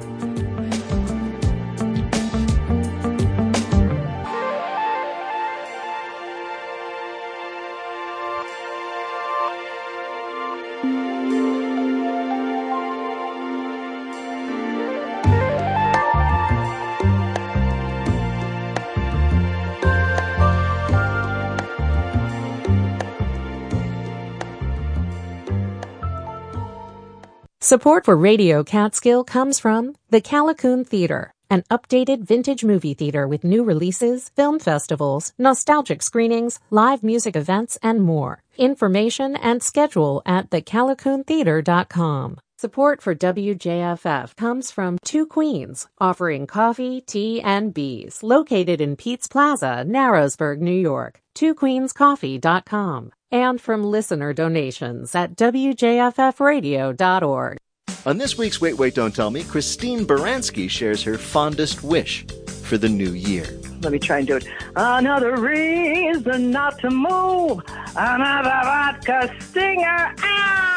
Support 27.73 28.05
for 28.05 28.19
Radio 28.19 28.63
Catskill 28.63 29.25
comes 29.25 29.59
from 29.59 29.97
the 30.11 30.21
Callicoon 30.21 30.87
Theater, 30.87 31.33
an 31.49 31.63
updated 31.71 32.23
vintage 32.23 32.63
movie 32.65 32.93
theater 32.93 33.27
with 33.27 33.45
new 33.45 33.65
releases, 33.65 34.29
film 34.37 34.59
festivals, 34.59 35.33
nostalgic 35.39 36.03
screenings, 36.03 36.61
live 36.69 37.03
music 37.03 37.35
events, 37.35 37.79
and 37.83 38.03
more. 38.03 38.43
Information 38.59 39.37
and 39.37 39.63
schedule 39.63 40.21
at 40.27 40.51
thecalicoontheater.com. 40.51 42.41
Support 42.59 43.01
for 43.01 43.15
WJFF 43.15 44.37
comes 44.37 44.71
from 44.71 44.99
Two 45.03 45.27
Queens, 45.27 45.89
offering 45.99 46.47
coffee, 46.47 47.01
tea, 47.01 47.41
and 47.41 47.73
bees, 47.73 48.23
located 48.23 48.83
in 48.83 48.97
Pete's 48.97 49.29
Plaza, 49.29 49.83
Narrowsburg, 49.89 50.59
New 50.59 50.79
York. 50.79 51.23
TwoQueensCoffee.com. 51.35 53.13
And 53.33 53.61
from 53.61 53.83
listener 53.83 54.33
donations 54.35 55.15
at 55.15 55.37
WJFFradio.org. 55.37 57.57
On 58.05 58.19
this 58.19 58.37
week's 58.37 58.61
Wait, 58.61 58.77
Wait, 58.77 58.95
Don't 58.95 59.15
Tell 59.15 59.31
Me, 59.31 59.43
Christine 59.43 60.05
Baranski 60.05 60.69
shares 60.69 61.03
her 61.03 61.17
fondest 61.17 61.83
wish 61.83 62.27
for 62.65 62.77
the 62.77 62.91
new 62.91 63.13
year. 63.13 63.47
Let 63.81 63.93
me 63.93 63.99
try 63.99 64.19
and 64.19 64.27
do 64.27 64.37
it. 64.37 64.47
Another 64.77 65.35
reason 65.37 66.51
not 66.51 66.79
to 66.81 66.91
move. 66.91 67.63
Another 67.97 68.61
vodka 68.65 69.35
stinger. 69.41 70.15
Ah! 70.19 70.69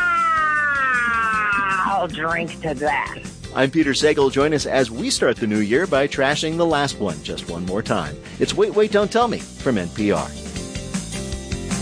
I'll 1.99 2.07
drink 2.07 2.61
to 2.61 2.73
that. 2.75 3.17
I'm 3.53 3.69
Peter 3.71 3.91
Sagal. 3.91 4.31
Join 4.31 4.53
us 4.53 4.65
as 4.65 4.89
we 4.91 5.09
start 5.09 5.35
the 5.37 5.47
new 5.47 5.59
year 5.59 5.87
by 5.87 6.07
trashing 6.07 6.57
the 6.57 6.65
last 6.65 6.99
one 6.99 7.21
just 7.23 7.49
one 7.49 7.65
more 7.65 7.81
time. 7.81 8.15
It's 8.39 8.53
Wait, 8.53 8.75
Wait, 8.75 8.91
Don't 8.91 9.11
Tell 9.11 9.27
Me 9.27 9.39
from 9.39 9.75
NPR. 9.75 10.44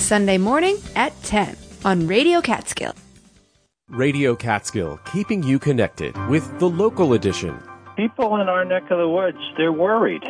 Sunday 0.03 0.37
morning 0.37 0.77
at 0.97 1.13
10 1.23 1.55
on 1.85 2.05
Radio 2.07 2.41
Catskill. 2.41 2.93
Radio 3.87 4.35
Catskill, 4.35 4.99
keeping 5.05 5.41
you 5.41 5.57
connected 5.57 6.13
with 6.27 6.59
the 6.59 6.67
local 6.67 7.13
edition. 7.13 7.57
People 7.95 8.35
in 8.41 8.49
our 8.49 8.65
neck 8.65 8.83
of 8.91 8.97
the 8.97 9.07
woods, 9.07 9.37
they're 9.55 9.71
worried. 9.71 10.21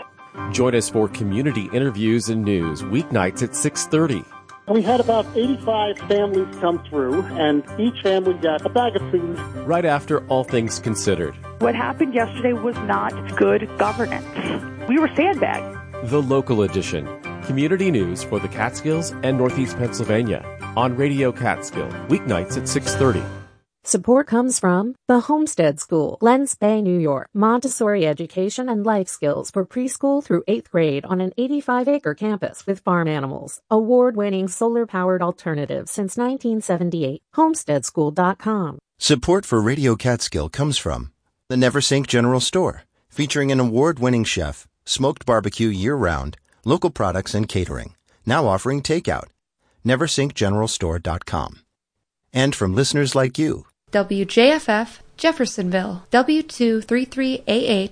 Join 0.51 0.75
us 0.75 0.91
for 0.91 1.07
community 1.07 1.71
interviews 1.73 2.29
and 2.29 2.45
news 2.45 2.83
weeknights 2.83 3.41
at 3.41 3.55
6:30. 3.55 4.23
We 4.67 4.83
had 4.83 4.99
about 4.99 5.25
85 5.35 5.97
families 6.07 6.55
come 6.61 6.77
through, 6.87 7.23
and 7.23 7.63
each 7.79 7.99
family 8.03 8.35
got 8.35 8.63
a 8.63 8.69
bag 8.69 8.95
of 8.95 9.01
food. 9.09 9.39
Right 9.65 9.85
after 9.85 10.23
All 10.27 10.43
Things 10.43 10.77
Considered. 10.77 11.33
What 11.59 11.73
happened 11.73 12.13
yesterday 12.13 12.53
was 12.53 12.75
not 12.85 13.11
good 13.37 13.67
governance. 13.79 14.87
We 14.87 14.99
were 14.99 15.09
sandbagged. 15.15 16.09
The 16.11 16.21
local 16.21 16.61
edition. 16.61 17.09
Community 17.45 17.91
news 17.91 18.23
for 18.23 18.39
the 18.39 18.47
Catskills 18.47 19.11
and 19.23 19.37
Northeast 19.37 19.77
Pennsylvania 19.77 20.43
on 20.75 20.95
Radio 20.95 21.31
Catskill, 21.31 21.89
weeknights 22.07 22.57
at 22.57 22.67
6:30. 22.67 23.23
Support 23.85 24.27
comes 24.27 24.59
from 24.59 24.95
the 25.09 25.19
Homestead 25.19 25.77
School, 25.77 26.15
Glen 26.21 26.47
Spey, 26.47 26.81
New 26.81 26.97
York. 26.97 27.27
Montessori 27.33 28.07
education 28.07 28.69
and 28.69 28.85
life 28.85 29.09
skills 29.09 29.51
for 29.51 29.65
preschool 29.65 30.23
through 30.23 30.43
eighth 30.47 30.71
grade 30.71 31.03
on 31.03 31.19
an 31.19 31.33
85 31.37 31.89
acre 31.89 32.13
campus 32.13 32.65
with 32.65 32.79
farm 32.79 33.09
animals. 33.09 33.59
Award 33.69 34.15
winning 34.15 34.47
solar 34.47 34.85
powered 34.85 35.21
alternative 35.21 35.89
since 35.89 36.15
1978. 36.15 37.21
Homesteadschool.com. 37.35 38.79
Support 38.99 39.45
for 39.45 39.59
Radio 39.59 39.97
Catskill 39.97 40.47
comes 40.47 40.77
from 40.77 41.11
the 41.49 41.57
Neversink 41.57 42.07
General 42.07 42.39
Store, 42.39 42.83
featuring 43.09 43.51
an 43.51 43.59
award 43.59 43.99
winning 43.99 44.23
chef, 44.23 44.65
smoked 44.85 45.25
barbecue 45.25 45.67
year 45.67 45.95
round, 45.95 46.37
local 46.65 46.89
products, 46.89 47.33
and 47.33 47.47
catering. 47.47 47.95
Now 48.25 48.47
offering 48.47 48.81
takeout. 48.81 49.27
NeversinkGeneralStore.com. 49.85 51.59
And 52.33 52.55
from 52.55 52.75
listeners 52.75 53.15
like 53.15 53.37
you. 53.37 53.65
WJFF, 53.91 54.99
Jeffersonville, 55.17 56.07
W233AH, 56.11 57.45